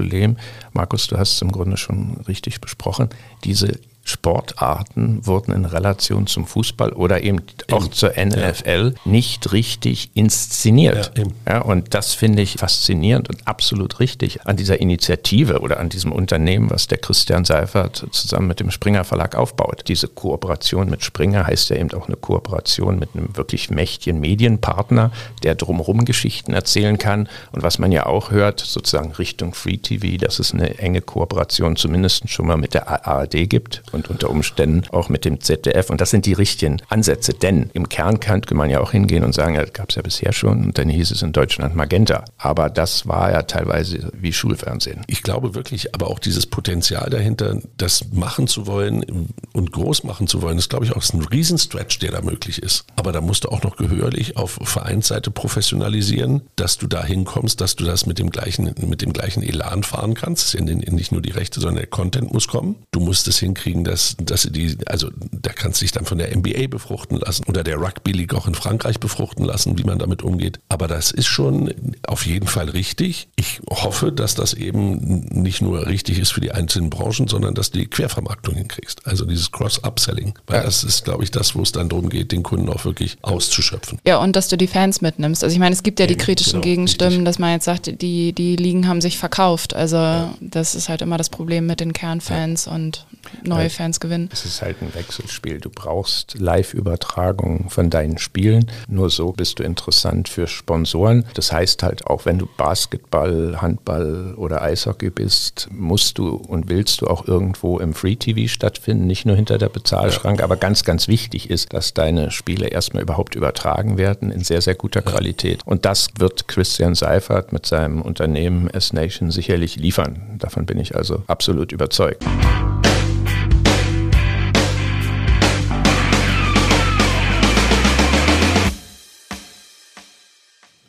Markus, 0.72 1.06
du 1.06 1.16
hast 1.18 1.34
es 1.34 1.42
im 1.42 1.52
Grunde 1.52 1.76
schon 1.76 2.18
richtig 2.28 2.60
besprochen, 2.60 3.10
diese 3.44 3.78
Sportarten 4.06 5.26
wurden 5.26 5.52
in 5.52 5.64
Relation 5.64 6.28
zum 6.28 6.46
Fußball 6.46 6.92
oder 6.92 7.22
eben 7.22 7.42
auch 7.72 7.88
zur 7.88 8.10
NFL 8.10 8.94
ja. 8.94 9.00
nicht 9.10 9.52
richtig 9.52 10.10
inszeniert. 10.14 11.12
Ja, 11.16 11.24
ja, 11.46 11.60
und 11.62 11.92
das 11.92 12.14
finde 12.14 12.42
ich 12.42 12.54
faszinierend 12.54 13.28
und 13.28 13.48
absolut 13.48 13.98
richtig 13.98 14.46
an 14.46 14.56
dieser 14.56 14.80
Initiative 14.80 15.58
oder 15.58 15.80
an 15.80 15.88
diesem 15.88 16.12
Unternehmen, 16.12 16.70
was 16.70 16.86
der 16.86 16.98
Christian 16.98 17.44
Seifert 17.44 18.06
zusammen 18.12 18.46
mit 18.46 18.60
dem 18.60 18.70
Springer 18.70 19.02
Verlag 19.02 19.34
aufbaut. 19.34 19.82
Diese 19.88 20.06
Kooperation 20.06 20.88
mit 20.88 21.02
Springer 21.02 21.44
heißt 21.44 21.70
ja 21.70 21.76
eben 21.76 21.92
auch 21.92 22.06
eine 22.06 22.16
Kooperation 22.16 23.00
mit 23.00 23.10
einem 23.14 23.36
wirklich 23.36 23.70
mächtigen 23.70 24.20
Medienpartner, 24.20 25.10
der 25.42 25.56
drumherum 25.56 26.04
Geschichten 26.04 26.52
erzählen 26.52 26.96
kann. 26.98 27.28
Und 27.50 27.64
was 27.64 27.80
man 27.80 27.90
ja 27.90 28.06
auch 28.06 28.30
hört, 28.30 28.60
sozusagen 28.60 29.12
Richtung 29.12 29.52
Free 29.52 29.78
TV, 29.78 30.16
dass 30.16 30.38
es 30.38 30.54
eine 30.54 30.78
enge 30.78 31.00
Kooperation 31.00 31.74
zumindest 31.74 32.28
schon 32.28 32.46
mal 32.46 32.56
mit 32.56 32.72
der 32.72 33.08
ARD 33.08 33.48
gibt 33.48 33.82
und 33.96 34.08
unter 34.08 34.30
Umständen 34.30 34.82
auch 34.92 35.08
mit 35.08 35.24
dem 35.24 35.40
ZDF. 35.40 35.90
Und 35.90 36.00
das 36.00 36.10
sind 36.10 36.26
die 36.26 36.32
richtigen 36.32 36.80
Ansätze, 36.88 37.34
denn 37.34 37.70
im 37.72 37.88
Kern 37.88 38.20
könnte 38.20 38.54
man 38.54 38.70
ja 38.70 38.80
auch 38.80 38.92
hingehen 38.92 39.24
und 39.24 39.34
sagen, 39.34 39.54
ja, 39.54 39.62
das 39.62 39.72
gab 39.72 39.90
es 39.90 39.96
ja 39.96 40.02
bisher 40.02 40.32
schon 40.32 40.64
und 40.66 40.78
dann 40.78 40.88
hieß 40.88 41.10
es 41.10 41.22
in 41.22 41.32
Deutschland 41.32 41.74
Magenta. 41.74 42.24
Aber 42.38 42.70
das 42.70 43.06
war 43.08 43.32
ja 43.32 43.42
teilweise 43.42 44.10
wie 44.14 44.32
Schulfernsehen. 44.32 45.02
Ich 45.06 45.22
glaube 45.22 45.54
wirklich, 45.54 45.94
aber 45.94 46.08
auch 46.08 46.18
dieses 46.18 46.46
Potenzial 46.46 47.10
dahinter, 47.10 47.58
das 47.76 48.12
machen 48.12 48.46
zu 48.46 48.66
wollen 48.66 49.32
und 49.52 49.72
groß 49.72 50.04
machen 50.04 50.26
zu 50.26 50.42
wollen, 50.42 50.58
ist, 50.58 50.70
glaube 50.70 50.84
ich, 50.84 50.92
auch 50.92 51.02
ein 51.12 51.22
Riesenstretch, 51.22 51.98
der 51.98 52.12
da 52.12 52.20
möglich 52.20 52.62
ist. 52.62 52.84
Aber 52.96 53.12
da 53.12 53.20
musst 53.20 53.44
du 53.44 53.48
auch 53.48 53.62
noch 53.62 53.76
gehörlich 53.76 54.36
auf 54.36 54.58
Vereinsseite 54.62 55.30
professionalisieren, 55.30 56.42
dass 56.56 56.78
du 56.78 56.86
da 56.86 57.04
hinkommst, 57.04 57.60
dass 57.60 57.76
du 57.76 57.84
das 57.84 58.06
mit 58.06 58.18
dem 58.18 58.30
gleichen, 58.30 58.74
mit 58.80 59.02
dem 59.02 59.12
gleichen 59.12 59.42
Elan 59.42 59.82
fahren 59.82 60.14
kannst. 60.14 60.44
Das 60.44 60.54
ist 60.54 60.60
ja 60.60 60.74
nicht 60.74 61.12
nur 61.12 61.22
die 61.22 61.30
Rechte, 61.30 61.60
sondern 61.60 61.76
der 61.76 61.86
Content 61.86 62.32
muss 62.32 62.48
kommen. 62.48 62.76
Du 62.90 63.00
musst 63.00 63.28
es 63.28 63.38
hinkriegen, 63.38 63.84
dass, 63.86 64.16
dass 64.20 64.42
die, 64.50 64.76
also 64.86 65.10
da 65.32 65.52
kannst 65.52 65.80
du 65.80 65.84
dich 65.84 65.92
dann 65.92 66.04
von 66.04 66.18
der 66.18 66.36
NBA 66.36 66.66
befruchten 66.68 67.18
lassen 67.18 67.44
oder 67.44 67.62
der 67.62 67.76
Rugby 67.76 68.12
League 68.12 68.34
auch 68.34 68.46
in 68.46 68.54
Frankreich 68.54 68.98
befruchten 68.98 69.44
lassen, 69.44 69.78
wie 69.78 69.84
man 69.84 69.98
damit 69.98 70.22
umgeht. 70.22 70.58
Aber 70.68 70.88
das 70.88 71.10
ist 71.10 71.26
schon 71.26 71.72
auf 72.06 72.26
jeden 72.26 72.46
Fall 72.46 72.68
richtig. 72.68 73.28
Ich 73.36 73.60
hoffe, 73.70 74.12
dass 74.12 74.34
das 74.34 74.54
eben 74.54 75.26
nicht 75.30 75.62
nur 75.62 75.86
richtig 75.86 76.18
ist 76.18 76.32
für 76.32 76.40
die 76.40 76.52
einzelnen 76.52 76.90
Branchen, 76.90 77.28
sondern 77.28 77.54
dass 77.54 77.70
du 77.70 77.78
die 77.78 77.86
Quervermarktung 77.86 78.54
hinkriegst. 78.54 79.06
Also 79.06 79.24
dieses 79.24 79.52
Cross-Upselling. 79.52 80.34
Weil 80.46 80.58
ja. 80.58 80.62
das 80.64 80.82
ist, 80.82 81.04
glaube 81.04 81.24
ich, 81.24 81.30
das, 81.30 81.54
wo 81.54 81.62
es 81.62 81.72
dann 81.72 81.88
darum 81.88 82.08
geht, 82.08 82.32
den 82.32 82.42
Kunden 82.42 82.68
auch 82.68 82.84
wirklich 82.84 83.16
auszuschöpfen. 83.22 83.98
Ja, 84.04 84.18
und 84.18 84.34
dass 84.34 84.48
du 84.48 84.56
die 84.56 84.66
Fans 84.66 85.00
mitnimmst. 85.00 85.44
Also 85.44 85.54
ich 85.54 85.60
meine, 85.60 85.74
es 85.74 85.82
gibt 85.82 86.00
ja 86.00 86.06
die 86.06 86.16
kritischen 86.16 86.54
genau, 86.54 86.64
Gegenstimmen, 86.64 87.10
richtig. 87.10 87.24
dass 87.26 87.38
man 87.38 87.52
jetzt 87.52 87.64
sagt, 87.64 88.02
die, 88.02 88.32
die 88.32 88.56
Ligen 88.56 88.88
haben 88.88 89.00
sich 89.00 89.18
verkauft. 89.18 89.74
Also 89.74 89.96
ja. 89.96 90.34
das 90.40 90.74
ist 90.74 90.88
halt 90.88 91.02
immer 91.02 91.18
das 91.18 91.30
Problem 91.30 91.66
mit 91.66 91.80
den 91.80 91.92
Kernfans 91.92 92.64
ja. 92.66 92.74
und 92.74 93.06
neue 93.44 93.70
Fans 93.76 94.00
gewinnen. 94.00 94.28
Es 94.32 94.44
ist 94.44 94.62
halt 94.62 94.82
ein 94.82 94.94
Wechselspiel. 94.94 95.60
Du 95.60 95.70
brauchst 95.70 96.38
Live-Übertragungen 96.38 97.68
von 97.68 97.90
deinen 97.90 98.18
Spielen. 98.18 98.70
Nur 98.88 99.10
so 99.10 99.32
bist 99.32 99.58
du 99.58 99.62
interessant 99.62 100.28
für 100.28 100.46
Sponsoren. 100.46 101.24
Das 101.34 101.52
heißt 101.52 101.82
halt 101.82 102.06
auch, 102.06 102.24
wenn 102.24 102.38
du 102.38 102.48
Basketball, 102.56 103.60
Handball 103.60 104.34
oder 104.36 104.62
Eishockey 104.62 105.10
bist, 105.10 105.68
musst 105.70 106.18
du 106.18 106.36
und 106.36 106.68
willst 106.68 107.02
du 107.02 107.06
auch 107.06 107.28
irgendwo 107.28 107.78
im 107.78 107.94
Free-TV 107.94 108.48
stattfinden, 108.48 109.06
nicht 109.06 109.26
nur 109.26 109.36
hinter 109.36 109.58
der 109.58 109.68
Bezahlschranke. 109.68 110.42
Aber 110.42 110.56
ganz, 110.56 110.84
ganz 110.84 111.08
wichtig 111.08 111.50
ist, 111.50 111.72
dass 111.72 111.94
deine 111.94 112.30
Spiele 112.30 112.68
erstmal 112.68 113.02
überhaupt 113.02 113.34
übertragen 113.34 113.98
werden 113.98 114.30
in 114.30 114.42
sehr, 114.42 114.62
sehr 114.62 114.74
guter 114.74 115.02
Qualität. 115.02 115.60
Und 115.64 115.84
das 115.84 116.08
wird 116.18 116.48
Christian 116.48 116.94
Seifert 116.94 117.52
mit 117.52 117.66
seinem 117.66 118.02
Unternehmen 118.02 118.68
S-Nation 118.70 119.30
sicherlich 119.30 119.76
liefern. 119.76 120.36
Davon 120.38 120.66
bin 120.66 120.78
ich 120.78 120.96
also 120.96 121.22
absolut 121.26 121.72
überzeugt. 121.72 122.24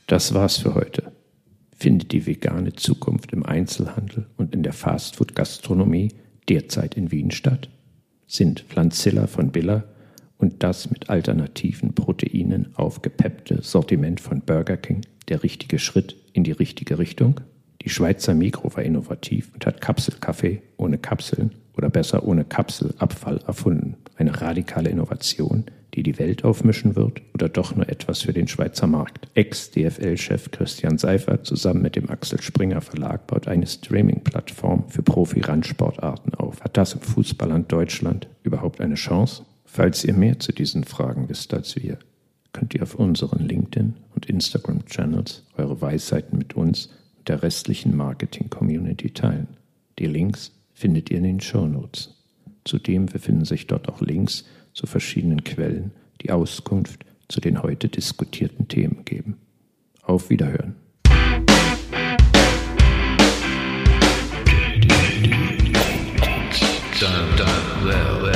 Das 0.08 0.34
war's 0.34 0.58
für 0.58 0.74
heute. 0.74 1.12
Findet 1.76 2.14
die 2.14 2.26
vegane 2.26 2.74
Zukunft 2.74 3.34
im 3.34 3.46
Einzelhandel 3.46 4.26
und 4.38 4.56
in 4.56 4.64
der 4.64 4.72
Fastfood-Gastronomie 4.72 6.14
derzeit 6.48 6.96
in 6.96 7.12
Wien 7.12 7.30
statt? 7.30 7.70
Sind 8.26 8.62
Pflanzilla 8.62 9.28
von 9.28 9.52
Billa 9.52 9.84
und 10.38 10.64
das 10.64 10.90
mit 10.90 11.10
alternativen 11.10 11.94
Proteinen 11.94 12.74
aufgepeppte 12.76 13.62
Sortiment 13.62 14.22
von 14.22 14.40
Burger 14.40 14.78
King 14.78 15.02
der 15.28 15.44
richtige 15.44 15.78
Schritt 15.78 16.16
in 16.32 16.46
die 16.46 16.54
richtige 16.54 17.00
Richtung? 17.00 17.42
Die 17.82 17.90
Schweizer 17.90 18.34
Mikro 18.34 18.74
war 18.74 18.84
innovativ 18.84 19.54
und 19.54 19.66
hat 19.66 19.82
Kapselkaffee 19.82 20.62
ohne 20.78 20.98
Kapseln 20.98 21.52
oder 21.76 21.90
besser 21.90 22.26
ohne 22.26 22.46
Kapselabfall 22.46 23.42
erfunden. 23.46 23.98
Eine 24.16 24.40
radikale 24.40 24.90
Innovation, 24.90 25.66
die 25.98 26.04
die 26.04 26.20
Welt 26.20 26.46
aufmischen 26.46 26.96
wird 26.96 27.24
oder 27.34 27.50
doch 27.50 27.76
nur 27.76 27.90
etwas 27.90 28.22
für 28.22 28.32
den 28.32 28.48
Schweizer 28.48 28.86
Markt. 28.86 29.30
Ex-DFL-Chef 29.34 30.52
Christian 30.52 31.00
Seifert 31.00 31.48
zusammen 31.48 31.82
mit 31.82 31.96
dem 31.96 32.12
Axel 32.12 32.40
Springer 32.40 32.82
Verlag 32.82 33.26
baut 33.26 33.48
eine 33.48 33.66
Streaming-Plattform 33.66 34.88
für 34.90 35.02
Profi-Randsportarten 35.02 36.36
auf. 36.36 36.62
Hat 36.62 36.78
das 36.78 36.94
im 36.94 37.02
Fußballland 37.02 37.72
Deutschland 37.72 38.28
überhaupt 38.44 38.80
eine 38.80 38.94
Chance? 38.94 39.44
Falls 39.66 40.06
ihr 40.06 40.14
mehr 40.14 40.40
zu 40.40 40.52
diesen 40.52 40.84
Fragen 40.84 41.30
wisst 41.30 41.52
als 41.56 41.76
wir, 41.76 41.98
könnt 42.54 42.76
ihr 42.76 42.84
auf 42.84 42.94
unseren 42.94 43.40
LinkedIn- 43.40 43.96
und 44.14 44.28
Instagram-Channels 44.28 45.48
eure 45.58 45.82
Weisheiten 45.82 46.38
mit 46.38 46.56
uns 46.56 46.90
mit 47.18 47.28
der 47.28 47.42
restlichen 47.42 47.98
Marketing-Community 47.98 49.10
teilen. 49.10 49.48
Die 49.98 50.06
Links 50.06 50.52
findet 50.76 51.10
ihr 51.10 51.18
in 51.18 51.24
den 51.24 51.40
Show 51.40 51.66
Notes. 51.66 52.14
Zudem 52.66 53.08
befinden 53.08 53.46
sich 53.46 53.66
dort 53.66 53.90
auch 53.90 54.02
Links 54.02 54.46
zu 54.78 54.86
verschiedenen 54.86 55.44
Quellen, 55.44 55.92
die 56.22 56.30
Auskunft 56.30 57.04
zu 57.30 57.42
den 57.42 57.64
heute 57.64 57.90
diskutierten 57.90 58.68
Themen 58.68 59.04
geben. 59.06 59.38
Auf 60.04 60.30
Wiederhören. 60.30 60.76
Dun, 67.00 67.10
dun, 67.38 67.48
well. 67.86 68.27